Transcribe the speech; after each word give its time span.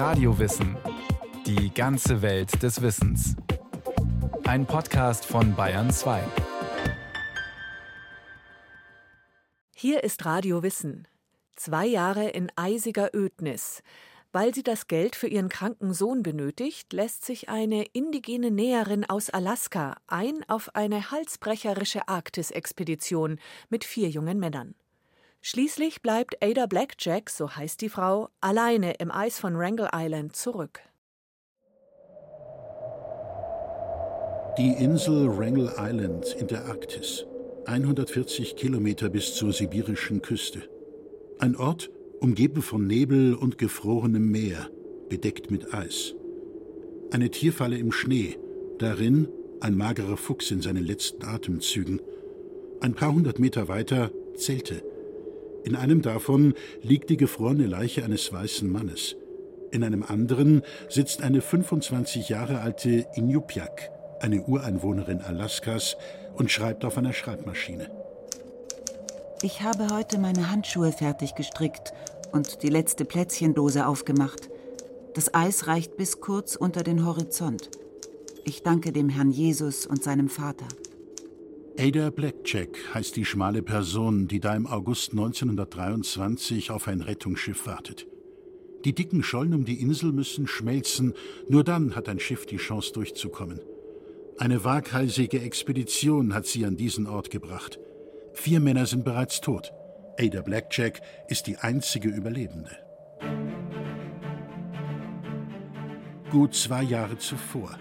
Radiowissen. 0.00 0.78
Die 1.44 1.74
ganze 1.74 2.22
Welt 2.22 2.62
des 2.62 2.80
Wissens. 2.80 3.36
Ein 4.44 4.64
Podcast 4.64 5.26
von 5.26 5.54
Bayern 5.54 5.90
2. 5.90 6.22
Hier 9.76 10.02
ist 10.02 10.24
Radio 10.24 10.62
Wissen. 10.62 11.06
Zwei 11.54 11.84
Jahre 11.84 12.30
in 12.30 12.50
eisiger 12.56 13.10
Ödnis. 13.14 13.82
Weil 14.32 14.54
sie 14.54 14.62
das 14.62 14.86
Geld 14.86 15.16
für 15.16 15.26
ihren 15.26 15.50
kranken 15.50 15.92
Sohn 15.92 16.22
benötigt, 16.22 16.94
lässt 16.94 17.26
sich 17.26 17.50
eine 17.50 17.84
indigene 17.92 18.50
Näherin 18.50 19.04
aus 19.04 19.28
Alaska 19.28 19.98
ein 20.06 20.48
auf 20.48 20.74
eine 20.74 21.10
halsbrecherische 21.10 22.08
Arktis-Expedition 22.08 23.38
mit 23.68 23.84
vier 23.84 24.08
jungen 24.08 24.38
Männern. 24.38 24.74
Schließlich 25.42 26.02
bleibt 26.02 26.36
Ada 26.44 26.66
Blackjack, 26.66 27.30
so 27.30 27.50
heißt 27.56 27.80
die 27.80 27.88
Frau, 27.88 28.28
alleine 28.42 28.92
im 28.94 29.10
Eis 29.10 29.38
von 29.38 29.56
Wrangell 29.56 29.88
Island 29.94 30.36
zurück. 30.36 30.80
Die 34.58 34.72
Insel 34.72 35.34
Wrangell 35.34 35.72
Island 35.78 36.36
in 36.38 36.46
der 36.46 36.66
Arktis. 36.66 37.24
140 37.64 38.56
Kilometer 38.56 39.08
bis 39.08 39.34
zur 39.34 39.54
sibirischen 39.54 40.20
Küste. 40.20 40.68
Ein 41.38 41.56
Ort, 41.56 41.90
umgeben 42.20 42.60
von 42.60 42.86
Nebel 42.86 43.34
und 43.34 43.56
gefrorenem 43.56 44.30
Meer, 44.30 44.68
bedeckt 45.08 45.50
mit 45.50 45.72
Eis. 45.72 46.14
Eine 47.12 47.30
Tierfalle 47.30 47.78
im 47.78 47.92
Schnee, 47.92 48.38
darin 48.78 49.28
ein 49.60 49.74
magerer 49.74 50.18
Fuchs 50.18 50.50
in 50.50 50.60
seinen 50.60 50.84
letzten 50.84 51.24
Atemzügen. 51.24 52.02
Ein 52.80 52.94
paar 52.94 53.14
hundert 53.14 53.38
Meter 53.38 53.68
weiter 53.68 54.10
Zelte, 54.34 54.82
in 55.64 55.76
einem 55.76 56.02
davon 56.02 56.54
liegt 56.82 57.10
die 57.10 57.16
gefrorene 57.16 57.66
Leiche 57.66 58.04
eines 58.04 58.32
weißen 58.32 58.70
Mannes. 58.70 59.16
In 59.70 59.84
einem 59.84 60.02
anderen 60.02 60.62
sitzt 60.88 61.22
eine 61.22 61.40
25 61.40 62.28
Jahre 62.28 62.60
alte 62.60 63.06
Inupiaq, 63.14 63.90
eine 64.20 64.42
Ureinwohnerin 64.42 65.20
Alaskas, 65.20 65.96
und 66.34 66.50
schreibt 66.50 66.84
auf 66.84 66.96
einer 66.96 67.12
Schreibmaschine. 67.12 67.90
Ich 69.42 69.62
habe 69.62 69.88
heute 69.92 70.18
meine 70.18 70.50
Handschuhe 70.50 70.92
fertig 70.92 71.34
gestrickt 71.34 71.92
und 72.32 72.62
die 72.62 72.68
letzte 72.68 73.04
Plätzchendose 73.04 73.86
aufgemacht. 73.86 74.50
Das 75.14 75.34
Eis 75.34 75.66
reicht 75.66 75.96
bis 75.96 76.20
kurz 76.20 76.56
unter 76.56 76.82
den 76.82 77.04
Horizont. 77.06 77.70
Ich 78.44 78.62
danke 78.62 78.92
dem 78.92 79.08
Herrn 79.08 79.30
Jesus 79.30 79.86
und 79.86 80.02
seinem 80.02 80.28
Vater. 80.28 80.66
Ada 81.78 82.10
Blackjack 82.10 82.94
heißt 82.94 83.16
die 83.16 83.24
schmale 83.24 83.62
Person, 83.62 84.28
die 84.28 84.40
da 84.40 84.54
im 84.54 84.66
August 84.66 85.12
1923 85.12 86.70
auf 86.70 86.88
ein 86.88 87.00
Rettungsschiff 87.00 87.66
wartet. 87.66 88.06
Die 88.84 88.94
dicken 88.94 89.22
Schollen 89.22 89.54
um 89.54 89.64
die 89.64 89.80
Insel 89.80 90.12
müssen 90.12 90.46
schmelzen, 90.46 91.14
nur 91.48 91.64
dann 91.64 91.94
hat 91.94 92.08
ein 92.08 92.18
Schiff 92.18 92.46
die 92.46 92.56
Chance 92.56 92.92
durchzukommen. 92.92 93.60
Eine 94.38 94.64
waghalsige 94.64 95.40
Expedition 95.40 96.34
hat 96.34 96.46
sie 96.46 96.64
an 96.64 96.76
diesen 96.76 97.06
Ort 97.06 97.30
gebracht. 97.30 97.78
Vier 98.32 98.60
Männer 98.60 98.86
sind 98.86 99.04
bereits 99.04 99.40
tot. 99.40 99.72
Ada 100.18 100.42
Blackjack 100.42 101.00
ist 101.28 101.46
die 101.46 101.56
einzige 101.56 102.08
Überlebende. 102.08 102.76
Gut 106.30 106.54
zwei 106.54 106.82
Jahre 106.82 107.18
zuvor 107.18 107.78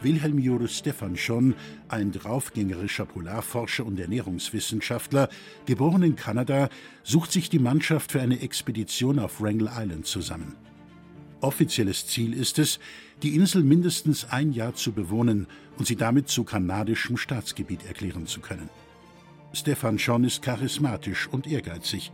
Wilhelm 0.00 0.38
Joris 0.38 0.78
Stephanson, 0.78 1.54
ein 1.88 2.12
draufgängerischer 2.12 3.04
Polarforscher 3.04 3.84
und 3.84 3.98
Ernährungswissenschaftler, 3.98 5.28
geboren 5.66 6.02
in 6.04 6.14
Kanada, 6.14 6.68
sucht 7.02 7.32
sich 7.32 7.50
die 7.50 7.58
Mannschaft 7.58 8.12
für 8.12 8.20
eine 8.20 8.40
Expedition 8.40 9.18
auf 9.18 9.40
Wrangell 9.40 9.70
Island 9.74 10.06
zusammen. 10.06 10.54
Offizielles 11.40 12.06
Ziel 12.06 12.32
ist 12.32 12.58
es, 12.58 12.78
die 13.22 13.34
Insel 13.34 13.64
mindestens 13.64 14.24
ein 14.30 14.52
Jahr 14.52 14.74
zu 14.74 14.92
bewohnen 14.92 15.46
und 15.78 15.86
sie 15.86 15.96
damit 15.96 16.28
zu 16.28 16.44
kanadischem 16.44 17.16
Staatsgebiet 17.16 17.84
erklären 17.86 18.26
zu 18.26 18.40
können. 18.40 18.68
Stefan 19.52 19.98
Schon 19.98 20.24
ist 20.24 20.42
charismatisch 20.42 21.28
und 21.28 21.46
ehrgeizig. 21.46 22.12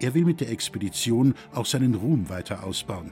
Er 0.00 0.14
will 0.14 0.24
mit 0.24 0.40
der 0.40 0.50
Expedition 0.50 1.34
auch 1.52 1.66
seinen 1.66 1.94
Ruhm 1.94 2.28
weiter 2.28 2.64
ausbauen. 2.64 3.10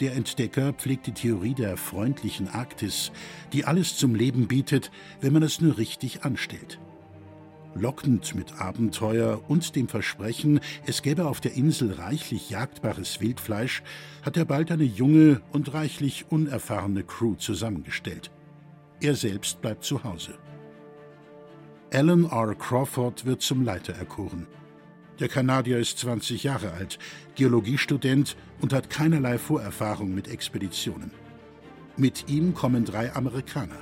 Der 0.00 0.14
Entdecker 0.14 0.74
pflegt 0.74 1.06
die 1.06 1.12
Theorie 1.12 1.54
der 1.54 1.76
freundlichen 1.78 2.48
Arktis, 2.48 3.12
die 3.52 3.64
alles 3.64 3.96
zum 3.96 4.14
Leben 4.14 4.46
bietet, 4.46 4.90
wenn 5.20 5.32
man 5.32 5.42
es 5.42 5.60
nur 5.60 5.78
richtig 5.78 6.24
anstellt. 6.24 6.78
Lockend 7.74 8.34
mit 8.34 8.60
Abenteuer 8.60 9.42
und 9.48 9.74
dem 9.74 9.88
Versprechen, 9.88 10.60
es 10.86 11.02
gäbe 11.02 11.26
auf 11.26 11.40
der 11.40 11.54
Insel 11.54 11.92
reichlich 11.92 12.50
jagdbares 12.50 13.20
Wildfleisch, 13.20 13.82
hat 14.22 14.36
er 14.36 14.44
bald 14.44 14.70
eine 14.70 14.84
junge 14.84 15.40
und 15.52 15.72
reichlich 15.72 16.26
unerfahrene 16.30 17.02
Crew 17.02 17.34
zusammengestellt. 17.34 18.30
Er 19.00 19.14
selbst 19.14 19.60
bleibt 19.60 19.84
zu 19.84 20.04
Hause. 20.04 20.38
Alan 21.92 22.24
R. 22.24 22.54
Crawford 22.54 23.24
wird 23.24 23.42
zum 23.42 23.64
Leiter 23.64 23.94
erkoren. 23.94 24.46
Der 25.20 25.28
Kanadier 25.28 25.78
ist 25.78 25.98
20 25.98 26.44
Jahre 26.44 26.72
alt, 26.72 26.98
Geologiestudent 27.36 28.36
und 28.60 28.72
hat 28.72 28.90
keinerlei 28.90 29.38
Vorerfahrung 29.38 30.14
mit 30.14 30.28
Expeditionen. 30.28 31.10
Mit 31.96 32.28
ihm 32.28 32.54
kommen 32.54 32.84
drei 32.84 33.14
Amerikaner. 33.14 33.78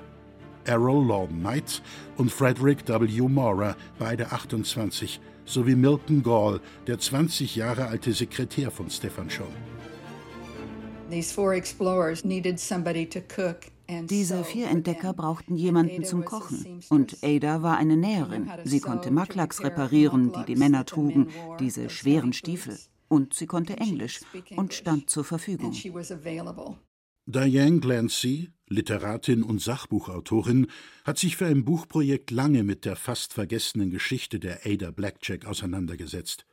Errol 0.64 1.06
Lawton 1.06 1.40
Knight 1.40 1.82
und 2.16 2.30
Frederick 2.30 2.88
W. 2.88 3.28
Maurer, 3.28 3.76
beide 3.98 4.32
28, 4.32 5.20
sowie 5.44 5.74
Milton 5.74 6.22
Gall, 6.22 6.60
der 6.86 6.98
20 6.98 7.56
Jahre 7.56 7.86
alte 7.86 8.12
Sekretär 8.12 8.70
von 8.70 8.88
Stefan 8.88 9.28
cook 13.36 13.56
diese 13.86 14.44
vier 14.44 14.68
Entdecker 14.68 15.12
brauchten 15.12 15.56
jemanden 15.56 16.04
zum 16.04 16.24
Kochen. 16.24 16.80
Und 16.88 17.18
Ada 17.22 17.62
war 17.62 17.76
eine 17.76 17.96
Näherin. 17.96 18.50
Sie 18.64 18.80
konnte 18.80 19.10
Maklaks 19.10 19.62
reparieren, 19.62 20.32
die 20.32 20.54
die 20.54 20.56
Männer 20.56 20.86
trugen, 20.86 21.28
diese 21.60 21.90
schweren 21.90 22.32
Stiefel. 22.32 22.78
Und 23.14 23.32
sie 23.32 23.46
konnte 23.46 23.76
Englisch 23.76 24.22
und 24.56 24.74
stand 24.74 25.08
zur 25.08 25.22
Verfügung. 25.22 25.72
Diane 27.26 27.78
Glancy, 27.78 28.50
Literatin 28.66 29.44
und 29.44 29.62
Sachbuchautorin, 29.62 30.66
hat 31.04 31.18
sich 31.18 31.36
für 31.36 31.46
ein 31.46 31.64
Buchprojekt 31.64 32.32
lange 32.32 32.64
mit 32.64 32.84
der 32.84 32.96
fast 32.96 33.32
vergessenen 33.32 33.90
Geschichte 33.90 34.40
der 34.40 34.66
Ada 34.66 34.90
Blackjack 34.90 35.46
auseinandergesetzt. 35.46 36.44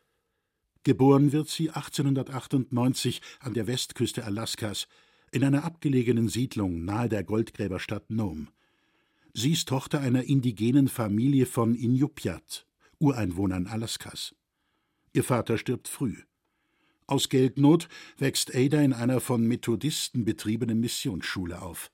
Geboren 0.84 1.32
wird 1.32 1.50
sie 1.50 1.72
1898 1.72 3.22
an 3.40 3.56
der 3.56 3.66
Westküste 3.66 4.24
Alaskas 4.24 4.88
in 5.32 5.44
einer 5.44 5.64
abgelegenen 5.64 6.30
Siedlung 6.30 6.86
nahe 6.86 7.10
der 7.10 7.24
Goldgräberstadt 7.24 8.12
Nome. 8.12 8.50
Sie 9.34 9.54
ist 9.54 9.68
Tochter 9.68 10.00
einer 10.00 10.26
indigenen 10.26 10.90
Familie 10.90 11.48
von 11.48 11.74
Inupiat, 11.74 12.68
Ureinwohnern 13.00 13.66
Alaskas. 13.66 14.36
Ihr 15.14 15.24
Vater 15.24 15.58
stirbt 15.58 15.88
früh. 15.88 16.18
Aus 17.08 17.30
Geldnot 17.30 17.88
wächst 18.18 18.56
Ada 18.56 18.82
in 18.82 18.94
einer 18.94 19.20
von 19.20 19.46
Methodisten 19.48 20.26
betriebenen 20.26 20.80
Missionsschule 20.80 21.62
auf. 21.62 21.92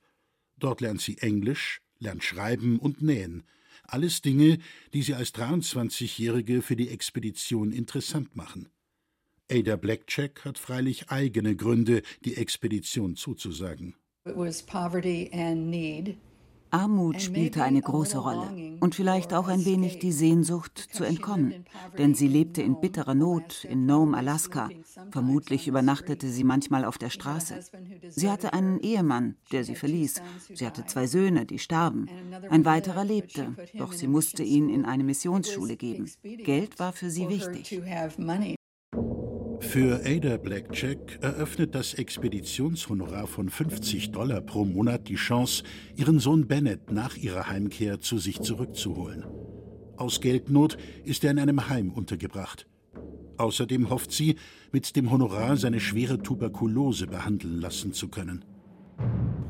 Dort 0.58 0.80
lernt 0.80 1.00
sie 1.00 1.18
Englisch, 1.18 1.80
lernt 1.98 2.24
Schreiben 2.24 2.78
und 2.78 3.02
Nähen, 3.02 3.44
alles 3.84 4.22
Dinge, 4.22 4.58
die 4.92 5.02
sie 5.02 5.14
als 5.14 5.34
23-Jährige 5.34 6.62
für 6.62 6.76
die 6.76 6.90
Expedition 6.90 7.72
interessant 7.72 8.36
machen. 8.36 8.68
Ada 9.50 9.76
Blackjack 9.76 10.44
hat 10.44 10.58
freilich 10.58 11.10
eigene 11.10 11.56
Gründe, 11.56 12.02
die 12.24 12.36
Expedition 12.36 13.16
zuzusagen. 13.16 13.94
Armut 16.70 17.20
spielte 17.22 17.62
eine 17.62 17.80
große 17.80 18.18
Rolle 18.18 18.76
und 18.80 18.94
vielleicht 18.94 19.32
auch 19.34 19.48
ein 19.48 19.64
wenig 19.64 19.98
die 19.98 20.12
Sehnsucht 20.12 20.78
zu 20.78 21.04
entkommen, 21.04 21.64
denn 21.96 22.14
sie 22.14 22.28
lebte 22.28 22.62
in 22.62 22.80
bitterer 22.80 23.14
Not 23.14 23.64
in 23.64 23.86
Nome, 23.86 24.16
Alaska. 24.16 24.68
Vermutlich 25.10 25.68
übernachtete 25.68 26.28
sie 26.28 26.44
manchmal 26.44 26.84
auf 26.84 26.98
der 26.98 27.10
Straße. 27.10 27.60
Sie 28.10 28.30
hatte 28.30 28.52
einen 28.52 28.80
Ehemann, 28.80 29.36
der 29.52 29.64
sie 29.64 29.74
verließ. 29.74 30.22
Sie 30.54 30.66
hatte 30.66 30.84
zwei 30.86 31.06
Söhne, 31.06 31.46
die 31.46 31.58
starben. 31.58 32.06
Ein 32.50 32.64
weiterer 32.64 33.04
lebte, 33.04 33.54
doch 33.74 33.92
sie 33.92 34.08
musste 34.08 34.42
ihn 34.42 34.68
in 34.68 34.84
eine 34.84 35.04
Missionsschule 35.04 35.76
geben. 35.76 36.10
Geld 36.22 36.78
war 36.78 36.92
für 36.92 37.10
sie 37.10 37.28
wichtig. 37.28 37.80
Für 39.68 40.00
Ada 40.02 40.38
Blackjack 40.38 41.18
eröffnet 41.20 41.74
das 41.74 41.92
Expeditionshonorar 41.92 43.26
von 43.26 43.50
50 43.50 44.12
Dollar 44.12 44.40
pro 44.40 44.64
Monat 44.64 45.08
die 45.08 45.16
Chance, 45.16 45.62
ihren 45.94 46.20
Sohn 46.20 46.46
Bennett 46.46 46.90
nach 46.90 47.18
ihrer 47.18 47.50
Heimkehr 47.50 48.00
zu 48.00 48.16
sich 48.16 48.40
zurückzuholen. 48.40 49.26
Aus 49.98 50.22
Geldnot 50.22 50.78
ist 51.04 51.22
er 51.22 51.32
in 51.32 51.38
einem 51.38 51.68
Heim 51.68 51.90
untergebracht. 51.90 52.66
Außerdem 53.36 53.90
hofft 53.90 54.10
sie, 54.10 54.36
mit 54.72 54.96
dem 54.96 55.10
Honorar 55.10 55.58
seine 55.58 55.80
schwere 55.80 56.16
Tuberkulose 56.16 57.06
behandeln 57.06 57.60
lassen 57.60 57.92
zu 57.92 58.08
können. 58.08 58.46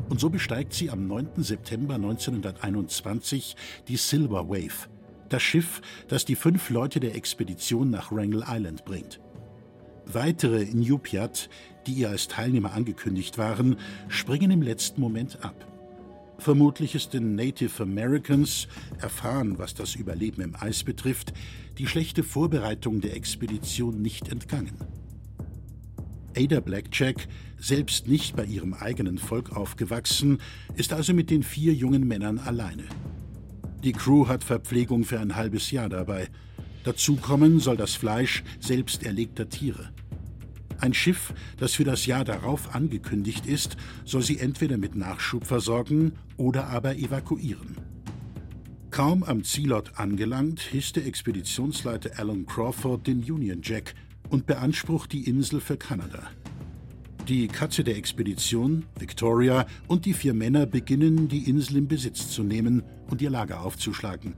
Und 0.08 0.18
so 0.18 0.30
besteigt 0.30 0.72
sie 0.72 0.90
am 0.90 1.06
9. 1.06 1.44
September 1.44 1.94
1921 1.94 3.54
die 3.86 3.96
Silver 3.96 4.48
Wave, 4.48 4.88
das 5.28 5.44
Schiff, 5.44 5.80
das 6.08 6.24
die 6.24 6.34
fünf 6.34 6.70
Leute 6.70 6.98
der 6.98 7.14
Expedition 7.14 7.90
nach 7.90 8.10
Wrangell 8.10 8.42
Island 8.48 8.84
bringt. 8.84 9.20
Weitere 10.12 10.62
Inupiat, 10.62 11.50
die 11.86 11.92
ihr 11.92 12.08
als 12.08 12.28
Teilnehmer 12.28 12.72
angekündigt 12.72 13.36
waren, 13.36 13.76
springen 14.08 14.50
im 14.50 14.62
letzten 14.62 15.00
Moment 15.00 15.44
ab. 15.44 15.66
Vermutlich 16.38 16.94
ist 16.94 17.12
den 17.12 17.34
Native 17.34 17.82
Americans, 17.82 18.68
erfahren, 19.00 19.58
was 19.58 19.74
das 19.74 19.96
Überleben 19.96 20.40
im 20.40 20.56
Eis 20.56 20.82
betrifft, 20.84 21.34
die 21.76 21.86
schlechte 21.86 22.22
Vorbereitung 22.22 23.00
der 23.00 23.16
Expedition 23.16 24.00
nicht 24.00 24.28
entgangen. 24.28 24.76
Ada 26.36 26.60
Blackjack, 26.60 27.28
selbst 27.58 28.06
nicht 28.06 28.36
bei 28.36 28.44
ihrem 28.44 28.72
eigenen 28.72 29.18
Volk 29.18 29.56
aufgewachsen, 29.56 30.38
ist 30.76 30.92
also 30.92 31.12
mit 31.12 31.28
den 31.28 31.42
vier 31.42 31.74
jungen 31.74 32.06
Männern 32.06 32.38
alleine. 32.38 32.84
Die 33.82 33.92
Crew 33.92 34.26
hat 34.26 34.44
Verpflegung 34.44 35.04
für 35.04 35.20
ein 35.20 35.36
halbes 35.36 35.70
Jahr 35.70 35.88
dabei. 35.88 36.28
Dazu 36.84 37.16
kommen 37.16 37.60
soll 37.60 37.76
das 37.76 37.94
Fleisch 37.94 38.44
selbst 38.60 39.04
erlegter 39.04 39.48
Tiere. 39.48 39.90
Ein 40.80 40.94
Schiff, 40.94 41.34
das 41.58 41.74
für 41.74 41.84
das 41.84 42.06
Jahr 42.06 42.24
darauf 42.24 42.74
angekündigt 42.74 43.46
ist, 43.46 43.76
soll 44.04 44.22
sie 44.22 44.38
entweder 44.38 44.78
mit 44.78 44.94
Nachschub 44.94 45.44
versorgen 45.44 46.12
oder 46.36 46.68
aber 46.68 46.96
evakuieren. 46.96 47.76
Kaum 48.90 49.22
am 49.22 49.44
Zielort 49.44 49.98
angelangt, 49.98 50.60
hisst 50.60 50.96
der 50.96 51.06
Expeditionsleiter 51.06 52.18
Alan 52.18 52.46
Crawford 52.46 53.06
den 53.06 53.18
Union 53.18 53.60
Jack 53.62 53.94
und 54.30 54.46
beansprucht 54.46 55.12
die 55.12 55.24
Insel 55.28 55.60
für 55.60 55.76
Kanada. 55.76 56.30
Die 57.28 57.48
Katze 57.48 57.84
der 57.84 57.96
Expedition, 57.96 58.86
Victoria, 58.98 59.66
und 59.86 60.06
die 60.06 60.14
vier 60.14 60.32
Männer 60.32 60.64
beginnen, 60.64 61.28
die 61.28 61.50
Insel 61.50 61.76
in 61.76 61.88
Besitz 61.88 62.30
zu 62.30 62.42
nehmen 62.42 62.82
und 63.10 63.20
ihr 63.20 63.30
Lager 63.30 63.60
aufzuschlagen. 63.60 64.34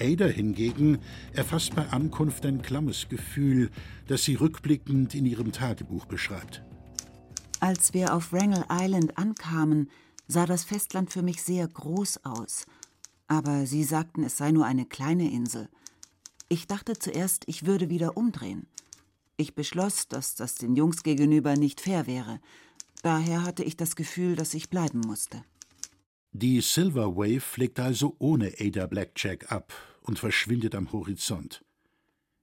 Ada 0.00 0.26
hingegen 0.26 0.98
erfasst 1.32 1.74
bei 1.74 1.88
Ankunft 1.88 2.44
ein 2.46 2.62
klammes 2.62 3.08
Gefühl, 3.08 3.70
das 4.06 4.24
sie 4.24 4.34
rückblickend 4.34 5.14
in 5.14 5.26
ihrem 5.26 5.52
Tagebuch 5.52 6.06
beschreibt. 6.06 6.62
Als 7.60 7.92
wir 7.94 8.14
auf 8.14 8.32
Wrangell 8.32 8.64
Island 8.70 9.18
ankamen, 9.18 9.90
sah 10.28 10.46
das 10.46 10.64
Festland 10.64 11.12
für 11.12 11.22
mich 11.22 11.42
sehr 11.42 11.66
groß 11.66 12.24
aus. 12.24 12.66
Aber 13.26 13.66
Sie 13.66 13.84
sagten, 13.84 14.22
es 14.22 14.36
sei 14.36 14.52
nur 14.52 14.64
eine 14.64 14.86
kleine 14.86 15.30
Insel. 15.30 15.68
Ich 16.48 16.66
dachte 16.66 16.98
zuerst, 16.98 17.44
ich 17.46 17.66
würde 17.66 17.90
wieder 17.90 18.16
umdrehen. 18.16 18.66
Ich 19.36 19.54
beschloss, 19.54 20.08
dass 20.08 20.34
das 20.34 20.54
den 20.54 20.76
Jungs 20.76 21.02
gegenüber 21.02 21.56
nicht 21.56 21.80
fair 21.80 22.06
wäre. 22.06 22.40
Daher 23.02 23.44
hatte 23.44 23.64
ich 23.64 23.76
das 23.76 23.96
Gefühl, 23.96 24.34
dass 24.34 24.54
ich 24.54 24.70
bleiben 24.70 25.00
musste. 25.00 25.44
Die 26.32 26.60
Silver 26.60 27.16
Wave 27.16 27.40
fliegt 27.40 27.80
also 27.80 28.16
ohne 28.18 28.52
Ada 28.58 28.86
Blackjack 28.86 29.50
ab 29.52 29.72
und 30.08 30.18
verschwindet 30.18 30.74
am 30.74 30.90
Horizont. 30.92 31.62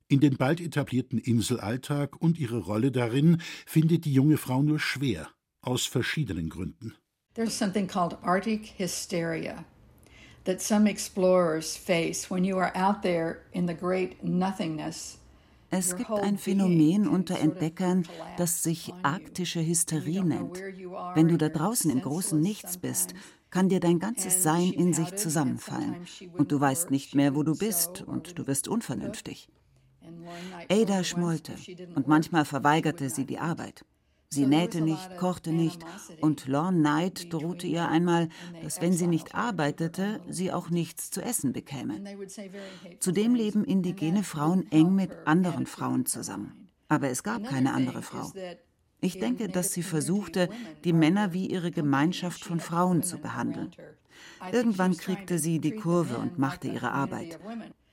In 0.07 0.19
den 0.19 0.37
bald 0.37 0.61
etablierten 0.61 1.17
Inselalltag 1.17 2.21
und 2.21 2.37
ihre 2.37 2.59
Rolle 2.59 2.91
darin 2.91 3.41
findet 3.65 4.05
die 4.05 4.13
junge 4.13 4.37
Frau 4.37 4.61
nur 4.61 4.79
schwer, 4.79 5.29
aus 5.61 5.85
verschiedenen 5.87 6.49
Gründen. 6.49 6.93
There's 7.33 7.57
something 7.57 7.87
called 7.87 8.17
Arctic 8.21 8.75
hysteria 8.77 9.65
that 10.45 10.61
some 10.61 10.87
explorers 10.87 11.75
face 11.75 12.29
when 12.29 12.45
you 12.45 12.57
are 12.57 12.71
out 12.75 13.01
there 13.01 13.39
in 13.51 13.67
the 13.67 13.73
great 13.73 14.23
nothingness. 14.23 15.17
Es 15.71 15.97
gibt 15.97 16.11
ein 16.11 16.37
Phänomen 16.37 17.07
unter 17.07 17.39
Entdeckern, 17.39 18.07
das 18.37 18.63
sich 18.63 18.93
arktische 19.01 19.59
Hysterie 19.59 20.23
nennt. 20.23 20.61
Wenn 21.15 21.27
du 21.27 21.37
da 21.37 21.49
draußen 21.49 21.89
im 21.89 22.01
großen 22.01 22.39
Nichts 22.39 22.77
bist, 22.77 23.15
kann 23.55 23.69
dir 23.69 23.79
dein 23.79 23.99
ganzes 23.99 24.43
Sein 24.43 24.73
in 24.73 24.93
sich 24.93 25.15
zusammenfallen 25.15 26.05
und 26.37 26.51
du 26.51 26.59
weißt 26.59 26.91
nicht 26.91 27.15
mehr, 27.15 27.35
wo 27.35 27.43
du 27.43 27.57
bist 27.57 28.01
und 28.01 28.37
du 28.37 28.47
wirst 28.47 28.67
unvernünftig. 28.67 29.47
Ada 30.69 31.05
schmollte 31.05 31.53
und 31.95 32.05
manchmal 32.05 32.43
verweigerte 32.43 33.09
sie 33.09 33.25
die 33.25 33.39
Arbeit. 33.39 33.85
Sie 34.27 34.45
nähte 34.45 34.81
nicht, 34.81 35.15
kochte 35.15 35.53
nicht 35.53 35.85
und 36.19 36.47
Lorne 36.47 36.81
Knight 36.81 37.31
drohte 37.31 37.65
ihr 37.65 37.87
einmal, 37.87 38.27
dass 38.61 38.81
wenn 38.81 38.91
sie 38.91 39.07
nicht 39.07 39.33
arbeitete, 39.33 40.19
sie 40.27 40.51
auch 40.51 40.69
nichts 40.69 41.09
zu 41.09 41.21
essen 41.21 41.53
bekäme. 41.53 42.03
Zudem 42.99 43.35
leben 43.35 43.63
indigene 43.63 44.23
Frauen 44.23 44.69
eng 44.69 44.95
mit 44.95 45.11
anderen 45.25 45.65
Frauen 45.65 46.05
zusammen. 46.05 46.67
Aber 46.89 47.09
es 47.09 47.23
gab 47.23 47.45
keine 47.45 47.73
andere 47.73 48.01
Frau. 48.01 48.33
Ich 49.05 49.19
denke, 49.19 49.49
dass 49.49 49.71
sie 49.71 49.83
versuchte, 49.83 50.49
die 50.83 50.91
Männer 50.91 51.31
wie 51.31 51.45
ihre 51.45 51.69
Gemeinschaft 51.69 52.43
von 52.43 52.59
Frauen 52.59 53.03
zu 53.03 53.19
behandeln. 53.19 53.71
Irgendwann 54.51 54.97
kriegte 54.97 55.37
sie 55.37 55.59
die 55.59 55.75
Kurve 55.75 56.17
und 56.17 56.39
machte 56.39 56.67
ihre 56.67 56.91
Arbeit. 56.91 57.39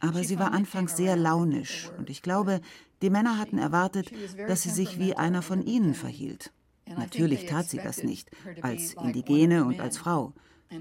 Aber 0.00 0.24
sie 0.24 0.38
war 0.38 0.52
anfangs 0.52 0.96
sehr 0.96 1.16
launisch 1.16 1.90
und 1.98 2.08
ich 2.08 2.22
glaube, 2.22 2.62
die 3.02 3.10
Männer 3.10 3.36
hatten 3.38 3.58
erwartet, 3.58 4.10
dass 4.48 4.62
sie 4.62 4.70
sich 4.70 4.98
wie 4.98 5.14
einer 5.14 5.42
von 5.42 5.62
ihnen 5.62 5.92
verhielt. 5.92 6.50
Natürlich 6.96 7.44
tat 7.44 7.68
sie 7.68 7.76
das 7.78 8.02
nicht, 8.02 8.30
als 8.62 8.94
Indigene 8.94 9.66
und 9.66 9.80
als 9.80 9.98
Frau. 9.98 10.32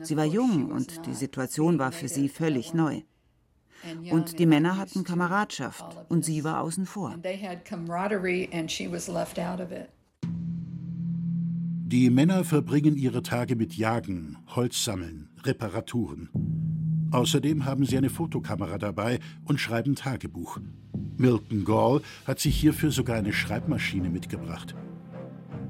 Sie 0.02 0.16
war 0.16 0.26
jung 0.26 0.72
und 0.72 1.06
die 1.08 1.14
Situation 1.14 1.78
war 1.78 1.92
für 1.92 2.08
sie 2.08 2.30
völlig 2.30 2.74
neu. 2.74 3.02
Und 4.10 4.40
die 4.40 4.46
Männer 4.46 4.78
hatten 4.78 5.04
Kameradschaft 5.04 5.98
und 6.08 6.24
sie 6.24 6.46
war 6.46 6.62
außen 6.62 6.86
vor. 6.86 7.18
Die 11.92 12.10
Männer 12.10 12.46
verbringen 12.46 12.96
ihre 12.96 13.22
Tage 13.22 13.58
mit 13.58 13.76
Jagen, 13.76 14.38
Holzsammeln, 14.56 15.28
Reparaturen. 15.44 16.30
Außerdem 17.12 17.66
haben 17.66 17.86
sie 17.86 17.98
eine 17.98 18.10
Fotokamera 18.10 18.78
dabei 18.78 19.20
und 19.44 19.60
schreiben 19.60 19.96
Tagebuch. 19.96 20.60
Milton 21.18 21.66
Gall 21.66 22.02
hat 22.26 22.40
sich 22.40 22.56
hierfür 22.56 22.92
sogar 22.92 23.18
eine 23.18 23.34
Schreibmaschine 23.34 24.10
mitgebracht. 24.10 24.74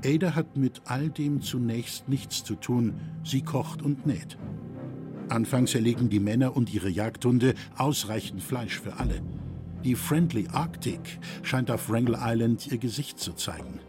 Ada 0.06 0.36
hat 0.36 0.58
mit 0.58 0.84
all 0.86 1.10
dem 1.10 1.42
zunächst 1.42 2.08
nichts 2.08 2.44
zu 2.44 2.54
tun. 2.54 2.94
Sie 3.24 3.42
kocht 3.42 3.82
und 3.82 4.06
näht. 4.06 4.38
Anfangs 5.28 5.74
erlegen 5.74 6.12
die 6.12 6.20
Männer 6.20 6.56
und 6.56 6.72
ihre 6.72 6.90
Jagdhunde 6.90 7.56
ausreichend 7.76 8.44
Fleisch 8.44 8.80
für 8.80 8.98
alle. 8.98 9.24
Die 9.84 9.96
Friendly 9.96 10.48
Arctic 10.52 11.20
scheint 11.42 11.72
auf 11.72 11.90
Wrangell 11.90 12.20
Island 12.20 12.68
ihr 12.68 12.78
Gesicht 12.78 13.18
zu 13.18 13.34
zeigen. 13.34 13.80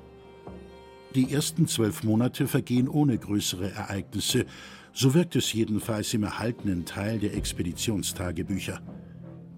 Die 1.14 1.30
ersten 1.30 1.66
zwölf 1.66 2.04
Monate 2.04 2.46
vergehen 2.46 2.88
ohne 2.88 3.18
größere 3.18 3.70
Ereignisse. 3.70 4.46
So 4.94 5.12
wirkt 5.12 5.36
es 5.36 5.52
jedenfalls 5.52 6.14
im 6.14 6.22
erhaltenen 6.22 6.86
Teil 6.86 7.18
der 7.18 7.34
Expeditionstagebücher. 7.34 8.80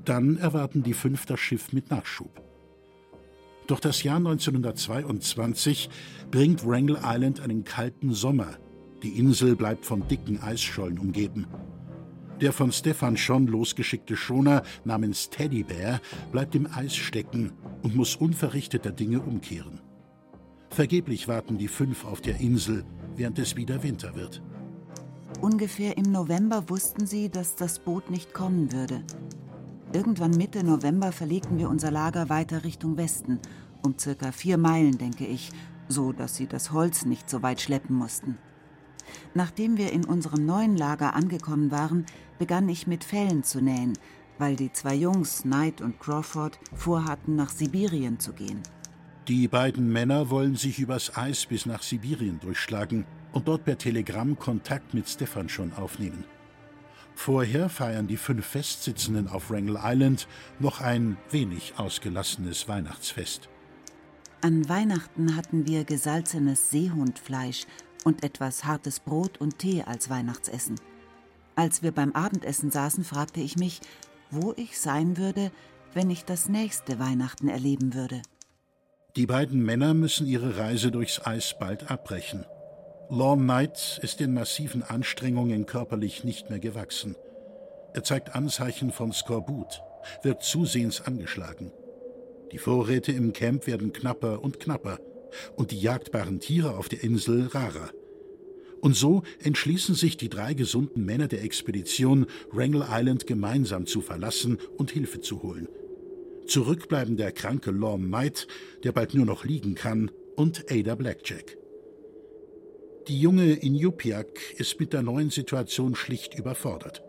Dann 0.04 0.36
erwarten 0.36 0.82
die 0.82 0.94
fünf 0.94 1.26
das 1.26 1.38
Schiff 1.38 1.72
mit 1.72 1.90
Nachschub. 1.90 2.42
Doch 3.68 3.78
das 3.78 4.02
Jahr 4.02 4.16
1922 4.16 5.88
bringt 6.30 6.66
Wrangell 6.66 6.98
Island 7.02 7.40
einen 7.40 7.62
kalten 7.62 8.12
Sommer. 8.12 8.58
Die 9.02 9.18
Insel 9.18 9.54
bleibt 9.54 9.86
von 9.86 10.06
dicken 10.08 10.40
Eisschollen 10.40 10.98
umgeben. 10.98 11.46
Der 12.40 12.52
von 12.52 12.72
Stefan 12.72 13.16
schon 13.16 13.46
losgeschickte 13.46 14.16
Schoner 14.16 14.64
namens 14.84 15.30
Teddy 15.30 15.62
Bear 15.62 16.00
bleibt 16.32 16.56
im 16.56 16.66
Eis 16.66 16.96
stecken 16.96 17.52
und 17.82 17.94
muss 17.94 18.16
unverrichteter 18.16 18.90
Dinge 18.90 19.20
umkehren. 19.20 19.80
Vergeblich 20.74 21.28
warten 21.28 21.56
die 21.56 21.68
fünf 21.68 22.04
auf 22.04 22.20
der 22.20 22.40
Insel, 22.40 22.84
während 23.14 23.38
es 23.38 23.54
wieder 23.54 23.84
Winter 23.84 24.16
wird. 24.16 24.42
Ungefähr 25.40 25.96
im 25.96 26.10
November 26.10 26.68
wussten 26.68 27.06
sie, 27.06 27.28
dass 27.28 27.54
das 27.54 27.78
Boot 27.78 28.10
nicht 28.10 28.34
kommen 28.34 28.72
würde. 28.72 29.04
Irgendwann 29.92 30.32
Mitte 30.32 30.64
November 30.64 31.12
verlegten 31.12 31.58
wir 31.58 31.68
unser 31.68 31.92
Lager 31.92 32.28
weiter 32.28 32.64
Richtung 32.64 32.96
Westen, 32.96 33.38
um 33.84 33.96
circa 33.96 34.32
vier 34.32 34.58
Meilen, 34.58 34.98
denke 34.98 35.24
ich, 35.24 35.52
so 35.86 36.12
dass 36.12 36.34
sie 36.34 36.48
das 36.48 36.72
Holz 36.72 37.04
nicht 37.04 37.30
so 37.30 37.40
weit 37.40 37.60
schleppen 37.60 37.94
mussten. 37.94 38.36
Nachdem 39.32 39.76
wir 39.76 39.92
in 39.92 40.04
unserem 40.04 40.44
neuen 40.44 40.76
Lager 40.76 41.14
angekommen 41.14 41.70
waren, 41.70 42.04
begann 42.40 42.68
ich 42.68 42.88
mit 42.88 43.04
Fellen 43.04 43.44
zu 43.44 43.60
nähen, 43.60 43.92
weil 44.38 44.56
die 44.56 44.72
zwei 44.72 44.96
Jungs, 44.96 45.42
Knight 45.42 45.80
und 45.80 46.00
Crawford, 46.00 46.58
vorhatten, 46.74 47.36
nach 47.36 47.50
Sibirien 47.50 48.18
zu 48.18 48.32
gehen. 48.32 48.60
Die 49.28 49.48
beiden 49.48 49.90
Männer 49.90 50.28
wollen 50.28 50.54
sich 50.54 50.78
übers 50.78 51.16
Eis 51.16 51.46
bis 51.46 51.64
nach 51.64 51.82
Sibirien 51.82 52.40
durchschlagen 52.40 53.06
und 53.32 53.48
dort 53.48 53.64
per 53.64 53.78
Telegramm 53.78 54.38
Kontakt 54.38 54.92
mit 54.92 55.08
Stefan 55.08 55.48
schon 55.48 55.72
aufnehmen. 55.72 56.24
Vorher 57.14 57.70
feiern 57.70 58.06
die 58.06 58.18
fünf 58.18 58.44
Festsitzenden 58.44 59.28
auf 59.28 59.50
Wrangell 59.50 59.78
Island 59.82 60.28
noch 60.58 60.82
ein 60.82 61.16
wenig 61.30 61.74
ausgelassenes 61.78 62.68
Weihnachtsfest. 62.68 63.48
An 64.42 64.68
Weihnachten 64.68 65.36
hatten 65.36 65.66
wir 65.66 65.84
gesalzenes 65.84 66.70
Seehundfleisch 66.70 67.64
und 68.04 68.24
etwas 68.24 68.64
hartes 68.64 69.00
Brot 69.00 69.38
und 69.38 69.58
Tee 69.58 69.84
als 69.84 70.10
Weihnachtsessen. 70.10 70.78
Als 71.56 71.82
wir 71.82 71.92
beim 71.92 72.12
Abendessen 72.12 72.70
saßen, 72.70 73.04
fragte 73.04 73.40
ich 73.40 73.56
mich, 73.56 73.80
wo 74.30 74.52
ich 74.56 74.78
sein 74.78 75.16
würde, 75.16 75.50
wenn 75.94 76.10
ich 76.10 76.26
das 76.26 76.50
nächste 76.50 76.98
Weihnachten 76.98 77.48
erleben 77.48 77.94
würde. 77.94 78.20
Die 79.16 79.26
beiden 79.26 79.62
Männer 79.62 79.94
müssen 79.94 80.26
ihre 80.26 80.56
Reise 80.56 80.90
durchs 80.90 81.24
Eis 81.24 81.54
bald 81.56 81.88
abbrechen. 81.88 82.46
Lorne 83.08 83.44
Knight 83.44 84.00
ist 84.02 84.18
den 84.18 84.34
massiven 84.34 84.82
Anstrengungen 84.82 85.66
körperlich 85.66 86.24
nicht 86.24 86.50
mehr 86.50 86.58
gewachsen. 86.58 87.14
Er 87.92 88.02
zeigt 88.02 88.34
Anzeichen 88.34 88.90
von 88.90 89.12
Skorbut, 89.12 89.82
wird 90.24 90.42
zusehends 90.42 91.00
angeschlagen. 91.00 91.70
Die 92.50 92.58
Vorräte 92.58 93.12
im 93.12 93.32
Camp 93.32 93.68
werden 93.68 93.92
knapper 93.92 94.42
und 94.42 94.58
knapper 94.58 94.98
und 95.54 95.70
die 95.70 95.80
jagdbaren 95.80 96.40
Tiere 96.40 96.76
auf 96.76 96.88
der 96.88 97.04
Insel 97.04 97.46
rarer. 97.46 97.90
Und 98.80 98.96
so 98.96 99.22
entschließen 99.40 99.94
sich 99.94 100.16
die 100.16 100.28
drei 100.28 100.54
gesunden 100.54 101.04
Männer 101.04 101.28
der 101.28 101.44
Expedition, 101.44 102.26
Wrangel 102.50 102.84
Island 102.90 103.28
gemeinsam 103.28 103.86
zu 103.86 104.00
verlassen 104.00 104.58
und 104.76 104.90
Hilfe 104.90 105.20
zu 105.20 105.44
holen. 105.44 105.68
Zurück 106.46 106.88
bleiben 106.88 107.16
der 107.16 107.32
kranke 107.32 107.70
Lorne 107.70 108.06
Knight, 108.06 108.46
der 108.82 108.92
bald 108.92 109.14
nur 109.14 109.26
noch 109.26 109.44
liegen 109.44 109.74
kann, 109.74 110.10
und 110.36 110.70
Ada 110.70 110.94
Blackjack. 110.94 111.56
Die 113.08 113.20
junge 113.20 113.52
Inupiaq 113.52 114.54
ist 114.56 114.80
mit 114.80 114.92
der 114.92 115.02
neuen 115.02 115.30
Situation 115.30 115.94
schlicht 115.94 116.34
überfordert. 116.34 117.02